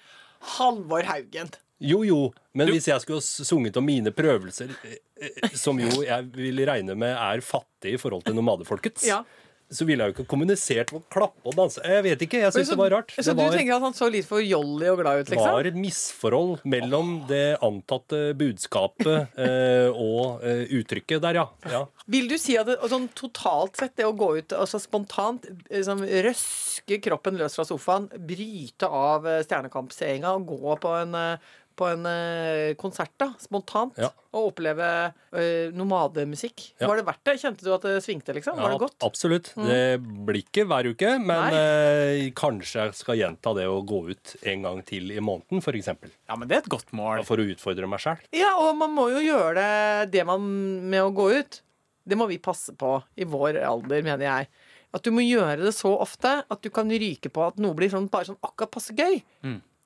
Halvor 0.56 1.04
Haugen. 1.10 1.52
Jo, 1.80 2.02
jo, 2.04 2.18
men 2.56 2.68
hvis 2.72 2.88
jeg 2.90 3.00
skulle 3.04 3.24
sunget 3.24 3.76
om 3.80 3.86
mine 3.88 4.12
prøvelser, 4.12 4.72
eh, 4.84 5.52
som 5.56 5.80
jo 5.80 6.02
jeg 6.04 6.28
vil 6.34 6.60
regne 6.68 6.96
med 6.96 7.14
er 7.16 7.44
fattig 7.44 7.94
i 7.96 8.00
forhold 8.00 8.24
til 8.26 8.36
nomadefolkets, 8.36 9.06
Ja. 9.08 9.22
Så 9.70 9.86
ville 9.86 10.02
jeg 10.02 10.10
jo 10.10 10.16
ikke 10.16 10.30
kommunisert 10.32 10.90
å 10.96 11.00
klappe 11.12 11.46
og 11.46 11.54
danse. 11.54 11.82
Jeg 11.86 12.02
vet 12.02 12.24
ikke, 12.26 12.40
jeg 12.42 12.54
syns 12.56 12.72
det 12.72 12.78
var 12.80 12.90
rart. 12.96 13.12
Så 13.14 13.34
Det 13.36 13.46
du 13.46 13.54
tenker 13.54 13.76
at 13.76 13.84
han 13.86 13.94
så 13.94 14.08
litt 14.10 14.26
for 14.26 14.42
jolly 14.42 14.88
og 14.90 14.98
glad 14.98 15.22
ut, 15.22 15.30
liksom? 15.30 15.46
var 15.46 15.62
liksom? 15.62 15.78
et 15.78 15.84
misforhold 15.84 16.64
mellom 16.74 17.12
det 17.30 17.44
antatte 17.62 18.22
budskapet 18.40 19.38
eh, 19.46 19.86
og 19.90 20.42
eh, 20.46 20.64
uttrykket 20.80 21.22
der, 21.22 21.38
ja. 21.42 21.46
ja. 21.70 21.84
Vil 22.10 22.26
du 22.30 22.34
si 22.40 22.58
at 22.58 22.66
det, 22.66 22.80
sånn 22.90 23.06
totalt 23.14 23.78
sett, 23.78 23.94
det 24.00 24.08
å 24.08 24.16
gå 24.16 24.32
ut 24.40 24.56
altså 24.58 24.80
spontant, 24.82 25.46
liksom, 25.70 26.02
røske 26.26 26.98
kroppen 27.04 27.38
løs 27.38 27.54
fra 27.58 27.68
sofaen, 27.68 28.10
bryte 28.26 28.90
av 28.90 29.28
eh, 29.30 29.42
Stjernekamp-seeringa 29.46 30.34
og 30.34 30.50
gå 30.50 30.78
på 30.82 30.96
en, 30.98 31.14
eh, 31.14 31.56
på 31.80 31.86
en 31.88 32.04
eh, 32.06 32.74
konsert, 32.80 33.14
da, 33.18 33.30
spontant, 33.40 33.96
Ja. 33.98 34.10
og 34.36 34.50
oppleve 34.52 34.86
eh, 35.32 35.70
nomademusikk, 35.74 36.74
Ja. 36.78 36.86
var 36.90 37.00
det 37.00 37.06
verdt 37.08 37.24
det? 37.24 37.34
Kjente 37.40 37.64
du 37.64 37.72
at 37.74 37.82
det 37.88 37.96
svingte, 38.04 38.34
liksom? 38.36 38.60
Var 38.60 38.74
det 38.74 38.78
godt? 38.82 38.98
Mm. 39.00 39.06
Absolutt. 39.08 39.50
Det 39.56 39.80
blir 40.28 40.42
ikke 40.44 40.66
hver 40.68 40.90
uke, 40.92 41.14
men 41.24 41.56
eh, 41.56 42.30
kanskje 42.36 42.84
jeg 42.84 42.94
skal 43.00 43.16
gjenta 43.22 43.54
det 43.56 43.66
å 43.72 43.80
gå 43.86 44.02
ut 44.12 44.36
en 44.52 44.62
gang 44.68 44.82
til 44.86 45.10
i 45.16 45.18
måneden, 45.24 45.64
f.eks. 45.64 45.88
Ja, 46.28 46.36
men 46.36 46.46
det 46.50 46.58
er 46.60 46.64
et 46.66 46.72
godt 46.76 46.92
mål. 46.92 47.24
For 47.26 47.40
å 47.40 47.48
utfordre 47.50 47.88
meg 47.90 48.04
sjøl. 48.04 48.20
Ja, 48.36 48.52
og 48.60 48.76
man 48.78 48.92
må 48.94 49.08
jo 49.16 49.24
gjøre 49.24 49.54
det, 49.56 50.10
det 50.18 50.26
man 50.28 50.44
med 50.92 51.00
å 51.08 51.10
gå 51.16 51.30
ut. 51.40 51.62
Det 52.06 52.16
må 52.18 52.26
vi 52.30 52.38
passe 52.42 52.72
på 52.76 52.98
i 53.20 53.24
vår 53.28 53.58
alder, 53.64 54.02
mener 54.06 54.26
jeg. 54.28 54.48
At 54.92 55.04
du 55.06 55.12
må 55.14 55.22
gjøre 55.22 55.62
det 55.62 55.70
så 55.76 55.92
ofte 56.02 56.40
at 56.50 56.62
du 56.64 56.70
kan 56.74 56.88
ryke 56.90 57.30
på 57.30 57.44
at 57.46 57.60
noe 57.62 57.76
blir 57.78 57.90
sånn, 57.92 58.08
bare 58.10 58.26
sånn 58.26 58.40
akkurat 58.42 58.72
passe 58.74 58.94
gøy. 58.98 59.20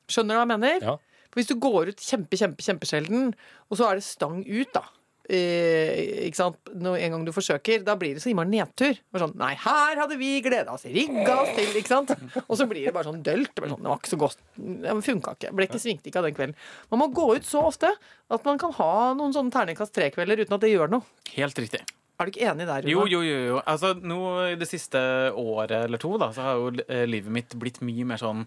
Skjønner 0.09 0.37
du 0.37 0.39
hva 0.39 0.45
jeg 0.45 0.53
mener? 0.55 0.79
Ja. 0.85 0.95
For 1.35 1.43
hvis 1.43 1.51
du 1.51 1.59
går 1.59 1.91
ut 1.91 2.05
kjempe, 2.05 2.39
kjempe, 2.39 2.63
kjempesjelden, 2.63 3.33
og 3.69 3.81
så 3.81 3.91
er 3.91 3.99
det 3.99 4.07
stang 4.07 4.45
ut, 4.47 4.71
da. 4.75 4.87
Eh, 5.25 6.27
ikke 6.29 6.37
sant? 6.37 6.73
Når 6.77 6.99
en 7.01 7.15
gang 7.15 7.23
du 7.25 7.33
forsøker, 7.33 7.81
da 7.85 7.95
blir 7.97 8.13
det 8.17 8.21
så 8.23 8.29
innmari 8.29 8.53
nedtur. 8.53 8.99
Sånn, 9.17 9.33
Nei, 9.41 9.55
her 9.57 10.01
hadde 10.03 10.19
vi 10.21 10.37
gleda 10.45 10.75
oss, 10.77 10.85
rigga 10.85 11.39
oss 11.41 11.55
til, 11.57 11.73
ikke 11.81 11.93
sant? 11.95 12.13
Og 12.45 12.55
så 12.61 12.69
blir 12.69 12.85
det 12.85 12.93
bare 12.97 13.09
sånn 13.09 13.23
dølt. 13.25 13.55
Bare 13.57 13.73
sånn, 13.73 13.81
det 13.81 13.91
var 13.91 14.03
ikke 14.03 14.13
så 14.13 14.21
godt. 14.21 14.45
Det 14.85 14.97
funka 15.09 15.37
ikke. 15.39 15.53
Ble 15.57 15.69
ikke 15.71 15.81
svingt 15.81 16.07
ikke 16.07 16.21
av 16.21 16.29
den 16.29 16.37
kvelden. 16.37 16.57
Man 16.93 17.01
må 17.01 17.09
gå 17.17 17.29
ut 17.39 17.49
så 17.49 17.65
ofte 17.71 17.91
at 17.95 18.49
man 18.49 18.61
kan 18.61 18.75
ha 18.77 18.95
noen 19.17 19.33
sånne 19.37 19.55
terningkast 19.55 19.97
tre-kvelder 19.97 20.45
uten 20.45 20.59
at 20.59 20.65
det 20.67 20.75
gjør 20.75 20.93
noe. 20.99 21.09
Helt 21.35 21.61
riktig. 21.65 21.81
Er 22.15 22.29
du 22.29 22.31
ikke 22.31 22.45
enig 22.47 22.67
der, 22.69 22.85
Runa? 22.85 22.93
Jo, 22.93 23.07
jo, 23.11 23.23
jo. 23.27 23.39
jo. 23.49 23.63
Altså, 23.67 23.95
nå 23.99 24.19
I 24.53 24.59
det 24.61 24.69
siste 24.71 25.01
året 25.41 25.89
eller 25.89 25.99
to 26.03 26.13
da, 26.21 26.29
så 26.37 26.45
har 26.45 26.61
jo 26.61 26.85
eh, 26.85 27.09
livet 27.11 27.33
mitt 27.35 27.57
blitt 27.59 27.81
mye 27.83 28.07
mer 28.13 28.23
sånn 28.23 28.45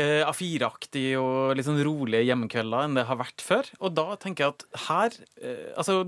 eh, 0.00 0.22
A4-aktig 0.26 1.04
og 1.20 1.54
litt 1.56 1.66
sånn 1.68 1.80
rolige 1.86 2.24
hjemmekvelder 2.26 2.86
enn 2.86 2.96
det 2.98 3.06
har 3.08 3.20
vært 3.20 3.44
før. 3.44 3.68
Og 3.80 3.94
da 3.98 4.16
tenker 4.20 4.46
jeg 4.46 4.56
at 4.56 4.66
her 4.88 5.18
eh, 5.42 5.68
Altså, 5.76 6.00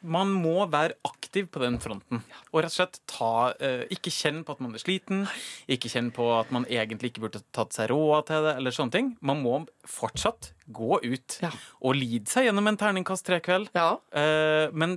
man 0.00 0.32
må 0.32 0.66
være 0.70 0.98
aktiv 1.06 1.48
på 1.52 1.62
den 1.62 1.78
fronten. 1.82 2.22
Og 2.50 2.62
rett 2.62 2.72
og 2.72 2.76
slett 2.76 3.00
ta 3.10 3.32
eh, 3.62 3.84
Ikke 3.94 4.12
kjenn 4.14 4.42
på 4.46 4.56
at 4.56 4.62
man 4.64 4.76
er 4.76 4.82
sliten. 4.82 5.26
Ikke 5.70 5.90
kjenn 5.92 6.12
på 6.14 6.26
at 6.36 6.52
man 6.54 6.66
egentlig 6.68 7.12
ikke 7.12 7.26
burde 7.26 7.44
tatt 7.56 7.76
seg 7.76 7.90
råd 7.92 8.30
til 8.30 8.48
det, 8.48 8.56
eller 8.60 8.76
sånne 8.76 8.96
ting. 8.96 9.12
Man 9.24 9.42
må 9.44 9.62
fortsatt 9.88 10.52
gå 10.72 11.00
ut 11.04 11.38
Ja. 11.42 11.50
og 11.80 11.98
lide 11.98 12.30
seg 12.30 12.48
gjennom 12.48 12.70
en 12.70 12.78
terningkast 12.80 13.26
tre-kveld. 13.26 13.70
Ja. 13.76 13.96
Uh, 14.14 14.70
men 14.72 14.96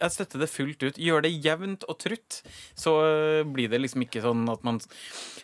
jeg 0.00 0.14
støtter 0.14 0.40
det 0.40 0.48
fullt 0.48 0.82
ut. 0.82 0.98
Gjør 1.00 1.24
det 1.26 1.32
jevnt 1.44 1.84
og 1.84 1.98
trutt, 2.00 2.38
så 2.78 2.94
eh, 3.04 3.42
blir 3.44 3.68
det 3.68 3.82
liksom 3.82 4.00
ikke 4.06 4.22
sånn 4.24 4.46
at 4.48 4.62
man 4.64 4.78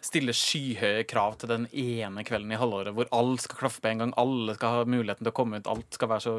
stiller 0.01 0.33
skyhøye 0.37 1.05
krav 1.11 1.37
til 1.43 1.51
den 1.53 1.67
ene 1.77 2.25
kvelden 2.25 2.55
i 2.55 2.61
halvåret 2.61 2.97
hvor 2.97 3.11
alle 3.13 3.37
skal 3.43 3.61
klaffe 3.61 3.83
på 3.85 3.91
en 3.93 4.01
gang, 4.01 4.15
alle 4.17 4.57
skal 4.57 4.79
ha 4.79 4.87
muligheten 4.89 5.27
til 5.27 5.33
å 5.35 5.37
komme 5.37 5.61
ut, 5.61 5.69
alt 5.69 5.99
skal 5.99 6.09
være 6.15 6.25
så 6.25 6.35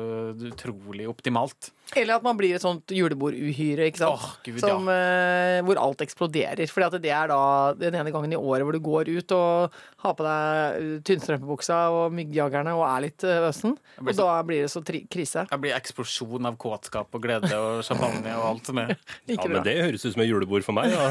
utrolig 0.49 1.05
optimalt. 1.11 1.69
Eller 1.95 2.17
at 2.17 2.23
man 2.25 2.35
blir 2.37 2.55
et 2.57 2.63
sånt 2.63 2.91
juleborduhyre, 2.91 3.87
ikke 3.87 4.01
sant? 4.01 4.19
Åh, 4.19 4.31
Gud, 4.43 4.59
Som, 4.59 4.89
eh, 4.91 5.61
hvor 5.63 5.79
alt 5.79 6.01
eksploderer. 6.03 6.67
For 6.67 6.83
det 6.97 7.11
er 7.13 7.31
da 7.31 7.73
den 7.79 7.95
ene 7.95 8.11
gangen 8.11 8.33
i 8.33 8.39
året 8.39 8.65
hvor 8.67 8.75
du 8.75 8.81
går 8.83 9.11
ut 9.15 9.31
og 9.35 9.77
har 10.03 10.15
på 10.17 10.25
deg 10.25 10.81
eh, 10.81 10.97
tynnstrømpebuksa 11.07 11.79
og 11.95 12.15
myggjagerne 12.17 12.73
og 12.75 12.83
er 12.89 13.05
litt 13.07 13.23
eh, 13.23 13.47
øsen. 13.47 13.77
blir 14.01 14.13
Og 14.13 14.19
da 14.19 14.35
blir 14.47 14.65
det 14.65 14.71
så 14.73 14.83
tri 14.85 15.05
krise. 15.07 15.45
Det 15.47 15.61
blir 15.63 15.77
eksplosjon 15.77 16.49
av 16.49 16.57
kåtskap 16.59 17.15
og 17.15 17.23
glede 17.23 17.53
og 17.55 17.85
champagne 17.87 18.35
og 18.35 18.49
alt 18.51 18.71
som 18.71 18.83
er. 18.83 18.95
Ja, 19.27 19.43
men 19.45 19.63
Det 19.63 19.75
høres 19.79 20.03
ut 20.05 20.13
som 20.13 20.21
et 20.23 20.29
julebord 20.29 20.63
for 20.65 20.75
meg. 20.75 20.91
Ja. 20.91 21.07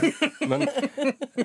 Men, 0.49 0.65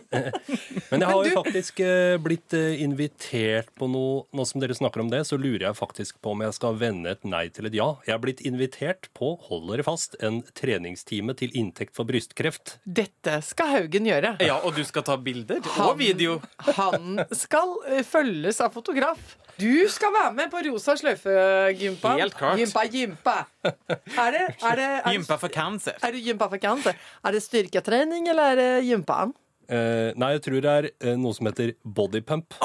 men 0.91 1.03
jeg 1.03 1.07
har 1.07 1.27
jo 1.27 1.33
faktisk 1.35 1.81
blitt 2.23 2.55
invitert 2.55 3.69
på 3.77 3.87
noe 3.91 4.23
Nå 4.35 4.45
som 4.47 4.61
dere 4.61 4.75
snakker 4.75 5.03
om 5.03 5.09
det, 5.11 5.21
så 5.27 5.37
lurer 5.39 5.67
jeg 5.67 5.77
faktisk 5.77 6.17
på 6.23 6.33
om 6.33 6.43
jeg 6.43 6.55
skal 6.55 6.77
vende 6.79 7.11
et 7.13 7.25
nei 7.27 7.45
til 7.53 7.67
et 7.67 7.75
ja. 7.75 7.87
Jeg 8.07 8.15
har 8.15 8.21
blitt 8.23 8.41
invitert 8.47 9.09
på, 9.17 9.20
hold 9.47 9.67
dere 9.69 9.83
fast, 9.85 10.15
en 10.25 10.39
treningstime 10.57 11.35
til 11.37 11.53
inntekt 11.57 11.93
for 11.97 12.09
brystkreft. 12.09 12.77
Dette 12.85 13.37
skal 13.45 13.69
Haugen 13.75 14.07
gjøre. 14.09 14.33
Ja, 14.41 14.57
og 14.65 14.73
du 14.77 14.81
skal 14.87 15.05
ta 15.07 15.17
bilder 15.21 15.61
Han- 15.75 15.91
og 15.91 15.99
video. 16.01 16.39
Han 16.79 17.21
skal 17.37 17.75
eh, 17.89 18.01
følges 18.07 18.61
av 18.65 18.73
fotograf. 18.73 19.35
Du 19.61 19.85
skal 19.93 20.13
være 20.15 20.31
med 20.33 20.49
på 20.49 20.63
rosa 20.65 20.95
sløyfe-gympa. 20.97 22.15
Helt 22.17 22.37
klart. 22.39 22.57
Gympa, 22.57 22.85
gympa. 22.89 23.35
Er 23.67 24.33
det, 24.33 24.45
er 24.57 24.79
det, 24.79 24.89
er 25.03 25.13
Gympa 25.13 25.37
for 25.37 25.53
cancer. 25.53 25.99
Er 26.01 26.15
det 26.15 26.23
gympa 26.25 26.47
for 26.49 26.61
cancer? 26.63 26.97
Er 27.21 27.35
det 27.37 27.43
styrketrening, 27.45 28.25
eller 28.31 28.55
er 28.55 28.61
det 28.61 28.69
gympaen? 28.89 29.35
Uh, 29.71 30.09
nei, 30.19 30.33
jeg 30.35 30.41
tror 30.47 30.63
det 30.65 30.71
er 30.71 30.89
uh, 31.05 31.13
noe 31.21 31.37
som 31.37 31.47
heter 31.47 31.75
bodypump. 31.85 32.57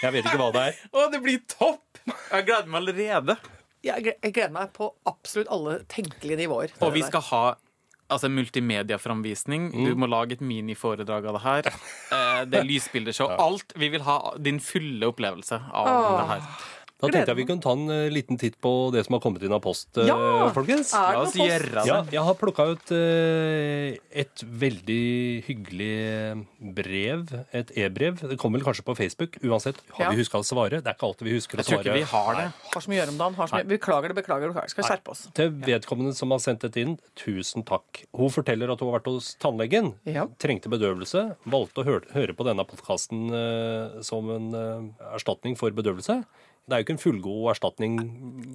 Jeg 0.00 0.14
vet 0.16 0.26
ikke 0.26 0.40
hva 0.40 0.50
det 0.56 0.66
er. 0.72 0.82
Å, 0.96 1.06
det 1.12 1.20
blir 1.22 1.40
topp! 1.48 2.00
Jeg 2.08 2.46
gleder 2.48 2.68
meg 2.72 2.80
allerede. 2.82 3.36
Jeg 3.84 4.12
jeg 4.12 4.32
gleder 4.36 4.52
meg 4.52 4.72
på 4.76 4.90
absolutt 5.08 5.48
alle 5.52 5.80
tenkelige 5.88 6.42
nivåer. 6.42 6.72
Og 6.84 6.92
vi 6.92 7.02
skal 7.06 7.24
ha 7.30 7.44
altså, 8.10 8.28
multimediaframvisning. 8.32 9.70
Du 9.72 9.94
må 9.98 10.08
lage 10.10 10.36
et 10.36 10.44
miniforedrag 10.44 11.30
av 11.30 11.38
det 11.38 11.44
her. 11.46 11.70
Eh, 12.10 12.40
det 12.50 12.58
er 12.58 12.64
lysbildeshow. 12.66 13.30
Alt. 13.38 13.70
Vi 13.78 13.86
vil 13.92 14.02
ha 14.02 14.32
din 14.42 14.56
fulle 14.58 15.06
opplevelse 15.12 15.60
av 15.70 15.86
Åh. 15.86 16.16
det 16.16 16.24
her. 16.32 16.48
Da 17.00 17.08
tenkte 17.08 17.32
jeg 17.32 17.38
vi 17.40 17.44
kunne 17.48 17.62
ta 17.64 17.72
en 17.72 17.88
eh, 17.88 18.10
liten 18.12 18.36
titt 18.36 18.58
på 18.60 18.70
det 18.92 19.06
som 19.06 19.14
har 19.16 19.20
kommet 19.24 19.42
inn 19.46 19.52
av 19.56 19.62
post, 19.64 19.88
eh, 19.96 20.06
Ja! 20.10 20.50
folkens. 20.52 20.92
Er 20.92 21.00
La 21.00 21.10
det 21.12 21.20
oss 21.22 21.32
post? 21.32 21.48
gjøre 21.48 21.70
det. 21.78 21.84
Ja, 21.88 21.98
jeg 22.12 22.24
har 22.26 22.34
plukka 22.36 22.66
ut 22.74 22.92
eh, 22.92 23.96
et 24.22 24.44
veldig 24.44 25.44
hyggelig 25.46 26.46
brev. 26.76 27.24
Et 27.56 27.72
e-brev. 27.84 28.20
Det 28.28 28.36
kommer 28.40 28.58
vel 28.60 28.66
kanskje 28.68 28.84
på 28.84 28.96
Facebook. 28.98 29.38
Uansett, 29.42 29.80
har 29.96 30.04
Ja. 30.04 30.10
vi 30.10 30.20
huska 30.22 30.38
å 30.38 30.44
svare? 30.44 30.82
Det 30.82 30.86
er 30.86 30.94
ikke 30.98 31.08
alltid 31.08 31.24
vi 31.30 31.34
husker 31.38 31.58
å 31.58 31.64
svare. 31.64 31.64
Jeg 31.64 31.84
tror 31.84 31.94
ikke 31.94 31.98
vi 31.98 32.10
har 32.12 32.34
det. 32.36 32.52
Har 32.74 32.80
så 32.84 32.88
mye 32.90 32.98
å 32.98 33.00
gjøre 33.00 33.12
om 33.14 33.18
dagen. 33.18 33.34
Har 33.40 33.46
så 33.48 33.54
mye. 33.56 33.68
Beklager 33.70 34.08
det, 34.08 34.16
beklager, 34.20 34.54
det. 34.54 34.70
Skal 34.70 34.84
vi 34.84 34.88
skjerpe 34.90 35.08
oss. 35.10 35.28
Til 35.34 35.50
vedkommende 35.50 36.14
som 36.14 36.30
har 36.30 36.38
sendt 36.38 36.60
dette 36.60 36.76
inn, 36.84 36.98
tusen 37.16 37.64
takk. 37.64 38.04
Hun 38.16 38.28
forteller 38.30 38.70
at 38.72 38.80
hun 38.80 38.90
har 38.92 39.00
vært 39.00 39.06
hos 39.12 39.34
tannlegen, 39.40 39.94
Ja. 40.04 40.26
trengte 40.38 40.68
bedøvelse, 40.68 41.36
valgte 41.46 41.80
å 41.80 41.84
høre, 41.84 42.04
høre 42.12 42.34
på 42.36 42.44
denne 42.44 42.64
podkasten 42.66 44.04
som 44.04 44.28
en 44.30 44.54
uh, 44.54 45.14
erstatning 45.14 45.56
for 45.56 45.70
bedøvelse. 45.70 46.24
Det 46.68 46.76
er 46.76 46.82
jo 46.82 46.86
ikke 46.86 46.94
en 46.98 47.02
fullgod 47.02 47.50
erstatning 47.50 47.96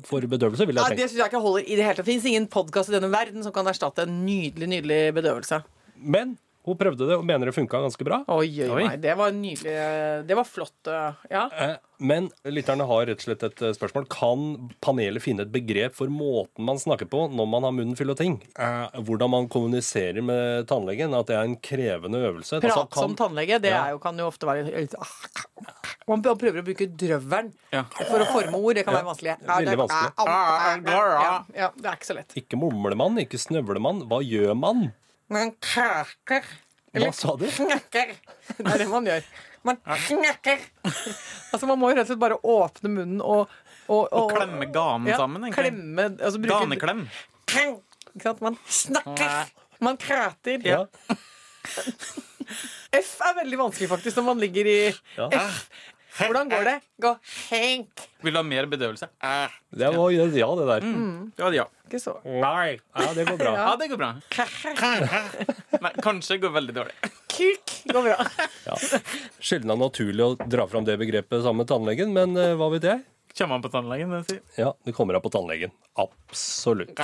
for 0.07 0.21
bedøvelse, 0.21 0.65
vil 0.69 0.75
jeg 0.77 0.85
det 0.85 0.95
tenke. 0.95 1.09
syns 1.09 1.19
jeg 1.19 1.31
ikke 1.33 1.41
holder 1.43 1.65
i 1.67 1.75
det 1.75 1.83
hele 1.83 1.95
tatt. 1.97 2.05
Det 2.05 2.11
fins 2.13 2.25
ingen 2.31 2.47
podkast 2.47 2.89
i 2.89 2.95
denne 2.99 3.11
verden 3.11 3.43
som 3.43 3.51
kan 3.51 3.67
erstatte 3.67 4.05
en 4.07 4.25
nydelig, 4.25 4.69
nydelig 4.77 5.01
bedøvelse. 5.17 5.63
Men 5.99 6.37
Hun 6.65 6.73
prøvde 6.79 7.05
det 7.05 7.13
og 7.13 7.21
mener 7.23 7.45
det 7.45 7.53
funka 7.53 7.77
ganske 7.77 8.01
bra. 8.07 8.23
Oi, 8.33 8.47
oi, 8.65 8.69
Oi. 8.73 8.83
nei. 8.87 8.95
Det 8.97 9.13
var 9.19 9.29
nydelig. 9.35 9.73
Det 10.25 10.33
var 10.39 10.47
flott. 10.49 10.73
uh, 10.89 11.13
Ja. 11.29 11.43
Eh, 11.53 11.75
Men 12.01 12.31
lytterne 12.43 12.87
har 12.89 13.05
rett 13.05 13.19
og 13.21 13.25
slett 13.27 13.43
et 13.45 13.61
eh, 13.61 13.73
spørsmål. 13.77 14.07
Kan 14.09 14.71
panelet 14.81 15.21
finne 15.21 15.41
et 15.45 15.51
begrep 15.53 15.93
for 15.93 16.07
måten 16.09 16.65
man 16.65 16.77
snakker 16.81 17.05
på 17.05 17.27
når 17.31 17.47
man 17.47 17.61
har 17.63 17.71
munnen 17.71 17.95
full 17.95 18.09
av 18.09 18.17
ting? 18.17 18.41
Eh, 18.57 18.89
Hvordan 18.97 19.29
man 19.29 19.47
kommuniserer 19.47 20.23
med 20.25 20.65
tannlegen? 20.67 21.13
At 21.13 21.27
det 21.29 21.35
er 21.37 21.43
en 21.45 21.55
krevende 21.61 22.17
øvelse. 22.31 22.57
Prat 22.59 22.71
Altså, 22.71 22.89
kan- 22.89 23.03
som 23.03 23.15
tannlege, 23.15 23.61
det 23.61 23.69
Ja. 23.69 23.85
er 23.85 23.91
jo, 23.91 23.99
kan 23.99 24.17
jo 24.17 24.25
ofte 24.25 24.47
være 24.49 24.65
litt 24.73 24.95
Man 26.07 26.21
prøver 26.21 26.59
å 26.61 26.65
bruke 26.67 26.85
drøvelen 26.85 27.47
Ja. 27.73 27.83
for 27.97 28.19
å 28.21 28.27
forme 28.29 28.59
ord. 28.59 28.75
Det 28.77 28.83
kan 28.85 28.93
være 28.93 29.07
vanskelig. 29.07 29.31
Ja, 29.41 29.55
Veldig 29.57 29.71
det- 29.71 29.79
vanskelig. 29.79 30.27
Ja, 30.27 31.45
ja, 31.55 31.69
det 31.75 31.85
er 31.89 31.95
ikke 31.97 32.05
så 32.11 32.15
lett. 32.19 32.35
Ikke 32.37 32.59
mumler 32.61 32.95
man, 32.95 33.17
ikke 33.17 33.39
snøvler 33.41 33.81
man. 33.81 34.01
Hva 34.09 34.21
gjør 34.21 34.53
man? 34.57 34.93
Man 35.29 35.51
kraker. 35.59 36.43
Hva 36.93 37.11
sa 37.13 37.35
du? 37.35 37.47
Knekker. 37.49 38.13
Det 38.57 38.67
er 38.73 38.77
det 38.77 38.87
man 38.87 39.05
gjør. 39.09 39.23
Man 39.65 39.77
knekker. 39.81 40.59
Altså, 40.85 41.65
man 41.65 41.79
må 41.81 41.89
jo 41.89 41.95
rett 41.97 42.05
og 42.05 42.11
slett 42.13 42.21
bare 42.21 42.37
åpne 42.37 42.89
munnen 42.93 43.21
og 43.25 43.49
Og, 43.87 44.07
Og 44.17 44.31
klemme 44.33 44.65
ganen 44.73 45.05
ja, 45.11 45.17
sammen, 45.17 45.43
egentlig. 45.45 45.69
Klemme, 45.69 46.05
altså 46.17 46.39
bruke 46.41 46.63
Ganeklem. 46.65 47.03
Ikke 47.45 48.23
sant? 48.23 48.39
Man 48.41 48.55
snakker. 48.65 49.51
Man 49.79 49.97
prater. 50.01 50.57
Ja. 50.65 50.79
F 52.95 53.11
er 53.25 53.35
veldig 53.43 53.59
vanskelig, 53.59 53.89
faktisk, 53.91 54.17
når 54.17 54.25
man 54.31 54.41
ligger 54.41 54.65
i 54.69 54.77
Ja. 55.17 55.27
F. 55.29 55.69
Hvordan 56.15 56.49
går 56.51 56.67
det? 56.69 56.75
Gå 57.01 57.11
henk. 57.51 58.03
Vil 58.23 58.33
du 58.35 58.39
ha 58.39 58.43
mer 58.47 58.67
bedøvelse? 58.71 59.09
Det 59.75 59.89
var 59.95 60.11
ja, 60.15 60.27
det 60.29 60.67
der. 60.69 60.85
Ja, 61.37 61.49
ja. 61.53 61.65
Ikke 61.85 61.99
så. 62.01 62.15
Nei. 62.25 62.77
Ja, 62.95 63.09
det 63.13 63.25
går 63.29 63.37
bra. 63.37 63.51
Ja. 63.55 63.65
ja, 63.69 63.75
det 63.79 63.87
går 63.91 63.99
bra. 63.99 64.13
Nei, 65.81 65.91
kanskje 66.03 66.39
går 66.41 66.55
veldig 66.55 66.75
dårlig. 66.75 66.95
Kuk 67.35 67.75
går 67.91 68.07
bra. 68.07 68.29
Ja. 68.65 68.77
Sjelden 69.39 69.75
er 69.75 69.81
naturlig 69.81 70.25
å 70.25 70.31
dra 70.39 70.65
fram 70.71 70.87
det 70.87 70.97
begrepet 71.01 71.43
sammen 71.43 71.63
med 71.63 71.69
tannlegen, 71.71 72.15
men 72.15 72.39
eh, 72.39 72.55
hva 72.57 72.71
vet 72.73 72.87
jeg? 72.89 73.03
Kommer 73.35 73.57
han 73.57 73.65
på 73.65 73.73
tannlegen? 73.73 74.15
det 74.15 74.23
sier? 74.31 74.41
Ja, 74.55 74.73
det 74.87 74.95
kommer 74.95 75.17
han 75.19 75.25
på 75.25 75.33
tannlegen. 75.35 75.75
Absolutt. 75.99 76.95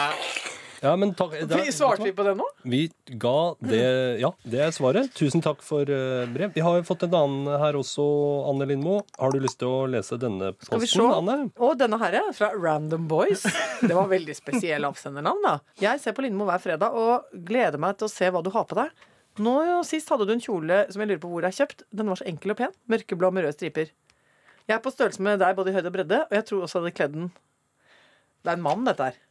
Ja, 0.81 0.95
men 0.97 1.11
takk 1.13 1.35
det, 1.37 1.45
Vi 1.61 1.71
Svarte 1.73 2.01
vi 2.01 2.11
på 2.17 2.23
det 2.25 2.31
nå? 2.39 2.45
Vi 2.65 2.79
ga 3.21 3.53
det 3.61 3.81
Ja, 4.21 4.31
det 4.41 4.63
er 4.65 4.71
svaret. 4.73 5.11
Tusen 5.13 5.43
takk 5.45 5.61
for 5.65 5.85
eh, 5.85 6.23
brev. 6.33 6.55
Vi 6.55 6.63
har 6.65 6.79
jo 6.79 6.85
fått 6.87 7.05
en 7.05 7.13
annen 7.19 7.51
her 7.61 7.77
også, 7.77 8.01
Anne 8.49 8.65
Lindmo. 8.65 8.95
Har 9.19 9.35
du 9.35 9.37
lyst 9.43 9.59
til 9.61 9.69
å 9.69 9.83
lese 9.91 10.17
denne 10.21 10.55
Skal 10.57 10.81
vi 10.81 10.87
posten, 10.89 11.03
se? 11.05 11.19
Anne? 11.19 11.35
Og 11.61 11.75
denne 11.77 11.99
her 12.01 12.17
er 12.23 12.31
fra 12.33 12.49
Random 12.57 13.05
Boys. 13.11 13.45
Det 13.81 13.93
var 13.93 14.09
veldig 14.09 14.33
spesiell 14.37 14.89
avsendernavn. 14.89 15.45
da 15.45 15.53
Jeg 15.83 16.01
ser 16.01 16.17
på 16.17 16.25
Lindmo 16.25 16.49
hver 16.49 16.63
fredag 16.63 16.97
og 16.97 17.29
gleder 17.45 17.77
meg 17.81 17.99
til 18.01 18.09
å 18.09 18.13
se 18.13 18.31
hva 18.33 18.41
du 18.41 18.49
har 18.55 18.65
på 18.69 18.79
deg. 18.81 19.05
Nå 19.41 19.53
Sist 19.87 20.09
hadde 20.11 20.25
du 20.27 20.33
en 20.33 20.41
kjole 20.43 20.81
som 20.91 21.03
jeg 21.03 21.11
lurer 21.11 21.21
på 21.21 21.29
hvor 21.31 21.45
er 21.45 21.53
kjøpt. 21.55 21.85
Den 21.93 22.09
var 22.09 22.19
så 22.19 22.25
enkel 22.31 22.55
og 22.55 22.59
pen. 22.63 22.73
Mørkeblå 22.91 23.29
med 23.31 23.45
røde 23.45 23.55
striper. 23.59 23.93
Jeg 24.65 24.75
er 24.79 24.81
på 24.81 24.93
størrelse 24.93 25.21
med 25.21 25.37
deg 25.41 25.53
både 25.57 25.69
i 25.69 25.77
høyde 25.77 25.89
og 25.93 25.95
bredde, 25.95 26.23
og 26.25 26.35
jeg 26.37 26.47
tror 26.49 26.65
også 26.65 26.79
jeg 26.79 26.83
hadde 26.87 26.97
kledd 26.97 27.15
den 27.19 27.29
Det 28.41 28.49
er 28.49 28.57
en 28.57 28.65
mann, 28.65 28.85
dette 28.89 29.11
her. 29.11 29.21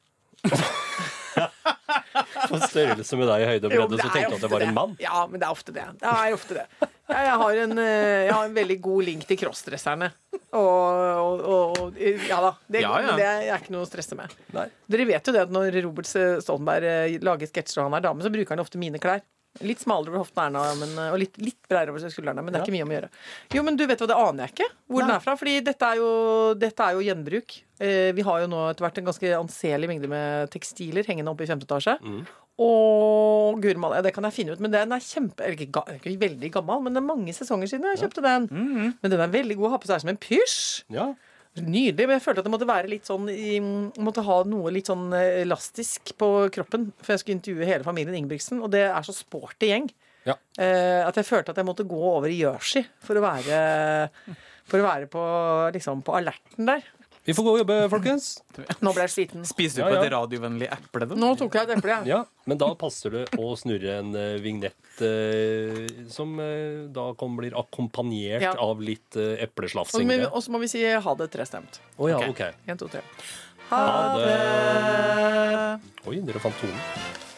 På 2.50 2.58
størrelse 2.66 3.18
med 3.20 3.30
deg 3.30 3.44
i 3.44 3.48
høyde 3.52 3.68
og 3.68 3.74
bredde, 3.74 4.00
så 4.02 4.08
tenkte 4.12 4.32
du 4.32 4.38
at 4.38 4.44
det 4.44 4.50
var 4.52 4.64
en 4.66 4.74
mann? 4.76 4.96
Ja, 5.02 5.22
men 5.30 5.40
det 5.40 5.46
er 5.48 5.54
ofte 5.54 5.74
det. 5.76 5.86
Det 6.02 6.10
er 6.12 6.36
ofte 6.36 6.56
det. 6.58 6.66
Jeg, 6.80 7.24
jeg, 7.26 7.36
har, 7.42 7.60
en, 7.64 7.72
eh, 7.82 8.20
jeg 8.26 8.34
har 8.36 8.44
en 8.50 8.54
veldig 8.60 8.76
god 8.84 9.06
link 9.08 9.24
til 9.26 9.38
crossdresserne. 9.40 10.10
Og, 10.50 11.40
og, 11.40 11.80
og 11.80 11.98
Ja 12.00 12.38
da. 12.42 12.52
Det, 12.66 12.82
Ja, 12.84 12.92
ja. 13.02 13.16
det 13.18 13.26
er 13.30 13.56
ikke 13.56 13.74
noe 13.74 13.86
å 13.86 13.90
stresse 13.90 14.18
med. 14.18 14.34
Nei. 14.54 14.66
Dere 14.90 15.06
vet 15.10 15.30
jo 15.30 15.34
det 15.34 15.42
at 15.46 15.52
når 15.54 15.80
Robert 15.86 16.10
Stoltenberg 16.10 16.86
eh, 16.90 17.18
lager 17.22 17.50
sketsjer 17.50 17.82
og 17.84 17.90
han 17.90 17.98
er 18.00 18.06
dame, 18.08 18.26
så 18.26 18.32
bruker 18.34 18.54
han 18.56 18.62
ofte 18.62 18.80
mine 18.82 19.00
klær. 19.02 19.22
Litt 19.66 19.80
smalere 19.82 20.12
over 20.12 20.22
hoften 20.22 20.44
Erna, 20.44 20.60
men, 20.78 20.92
og 21.10 21.16
litt, 21.18 21.34
litt 21.42 21.58
bredere 21.66 21.90
over 21.90 22.12
skuldrene, 22.12 22.42
men 22.44 22.54
det 22.54 22.60
er 22.60 22.68
ikke 22.68 22.74
mye 22.76 22.84
om 22.86 22.92
å 22.92 22.94
gjøre. 22.94 23.08
Jo, 23.56 23.64
men 23.66 23.78
du 23.80 23.82
vet 23.82 23.98
hva, 23.98 24.06
det 24.06 24.18
aner 24.22 24.46
jeg 24.46 24.54
ikke 24.54 24.68
hvor 24.86 25.02
den 25.02 25.14
er 25.16 25.24
fra. 25.24 25.34
Fordi 25.40 25.56
dette 25.66 25.88
er 25.88 25.98
jo, 25.98 26.10
dette 26.60 26.86
er 26.86 26.94
jo 26.94 27.02
gjenbruk. 27.04 27.56
Eh, 27.82 28.12
vi 28.14 28.24
har 28.26 28.44
jo 28.44 28.50
nå 28.52 28.60
etter 28.70 28.86
hvert 28.86 29.00
en 29.02 29.08
ganske 29.10 29.32
anselig 29.40 29.90
mengde 29.90 30.10
med 30.12 30.52
tekstiler 30.54 31.08
hengende 31.10 31.34
oppe 31.34 31.44
i 31.44 31.50
femte 31.50 31.66
etasje. 31.66 31.96
Mm. 31.98 32.22
Og 32.60 33.58
gurmal, 33.64 33.96
ja, 33.96 34.04
det 34.04 34.12
kan 34.14 34.26
jeg 34.28 34.36
finne 34.36 34.54
ut, 34.54 34.62
men 34.62 34.72
den 34.72 34.94
er 34.94 35.02
kjempe 35.02 35.46
eller 35.46 35.66
ikke, 35.66 35.82
ikke 35.96 36.14
veldig 36.20 36.50
gammel, 36.54 36.82
men 36.84 36.94
det 36.94 37.00
er 37.00 37.08
mange 37.08 37.34
sesonger 37.34 37.70
siden 37.70 37.88
jeg 37.90 38.02
kjøpte 38.04 38.24
den. 38.26 38.48
Mm. 38.52 38.90
Men 39.00 39.14
den 39.14 39.24
er 39.24 39.32
veldig 39.32 39.56
god 39.58 39.70
å 39.70 39.74
ha 39.74 39.82
på 39.82 39.90
seg 39.90 40.04
som 40.04 40.12
en 40.12 40.20
pysj. 40.20 40.60
Ja. 40.92 41.10
Nydelig, 41.58 42.06
men 42.06 42.14
jeg 42.14 42.22
følte 42.22 42.44
at 42.44 42.46
det 42.46 42.52
måtte 42.52 42.68
være 42.68 42.90
litt 42.92 43.08
sånn 43.08 43.24
i, 43.32 43.56
Måtte 43.98 44.22
ha 44.22 44.36
noe 44.46 44.70
litt 44.70 44.86
sånn 44.86 45.08
eh, 45.16 45.40
elastisk 45.42 46.12
på 46.20 46.28
kroppen. 46.54 46.90
For 47.02 47.16
jeg 47.16 47.24
skulle 47.24 47.38
intervjue 47.40 47.66
hele 47.66 47.86
familien 47.86 48.20
Ingebrigtsen, 48.20 48.62
og 48.62 48.70
det 48.74 48.84
er 48.86 49.06
så 49.06 49.14
sporty 49.16 49.72
gjeng. 49.72 49.90
Ja. 50.28 50.36
Eh, 50.60 51.00
at 51.02 51.18
jeg 51.18 51.26
følte 51.26 51.50
at 51.50 51.58
jeg 51.58 51.66
måtte 51.66 51.88
gå 51.88 51.98
over 51.98 52.30
i 52.30 52.38
jersey 52.42 52.84
for 53.02 53.18
å 53.18 53.24
være 53.24 53.60
For 54.70 54.78
å 54.78 54.86
være 54.86 55.08
på, 55.10 55.22
liksom, 55.74 56.04
på 56.06 56.14
alerten 56.20 56.68
der. 56.68 56.84
Vi 57.24 57.34
får 57.36 57.44
gå 57.44 57.52
og 57.52 57.58
jobbe, 57.60 57.74
folkens. 57.92 58.28
Nå 58.84 58.92
ble 58.96 59.04
jeg 59.04 59.12
sliten. 59.12 59.44
Spiser 59.48 59.82
du 59.82 59.82
Ja, 59.84 59.88
på 59.90 59.98
ja. 59.98 60.04
et 60.06 60.12
radiovennlig 60.14 60.70
eple? 60.72 61.06
da? 61.10 61.18
Nå 61.20 61.28
tok 61.38 61.58
jeg 61.58 61.68
et 61.68 61.74
eple, 61.76 61.98
jeg. 61.98 62.08
Ja, 62.14 62.20
Men 62.48 62.60
da 62.62 62.70
passer 62.80 63.12
det 63.14 63.24
å 63.38 63.50
snurre 63.60 63.98
en 64.00 64.10
uh, 64.16 64.38
vignett 64.40 65.02
eh, 65.04 65.84
som 66.10 66.32
eh, 66.40 66.88
da 66.90 67.10
kom, 67.20 67.36
blir 67.38 67.54
akkompagnert 67.60 68.46
Ja. 68.48 68.54
av 68.58 68.80
litt 68.80 69.20
uh, 69.20 69.36
Og 69.36 70.32
Og 70.32 70.42
så 70.42 70.50
må 70.54 70.62
vi 70.64 70.72
si 70.72 70.82
ha 70.84 71.14
det 71.20 71.30
trestemt. 71.36 71.80
Å 72.00 72.08
ja, 72.10 72.18
Ok. 72.24 72.32
ok. 72.32 72.44
Én, 72.66 72.80
to, 72.80 72.88
tre. 72.88 73.04
Ha 73.70 73.82
det. 74.18 75.80
Oi, 76.08 76.20
dere 76.26 76.40
fant 76.42 76.56
tonen. 76.58 77.28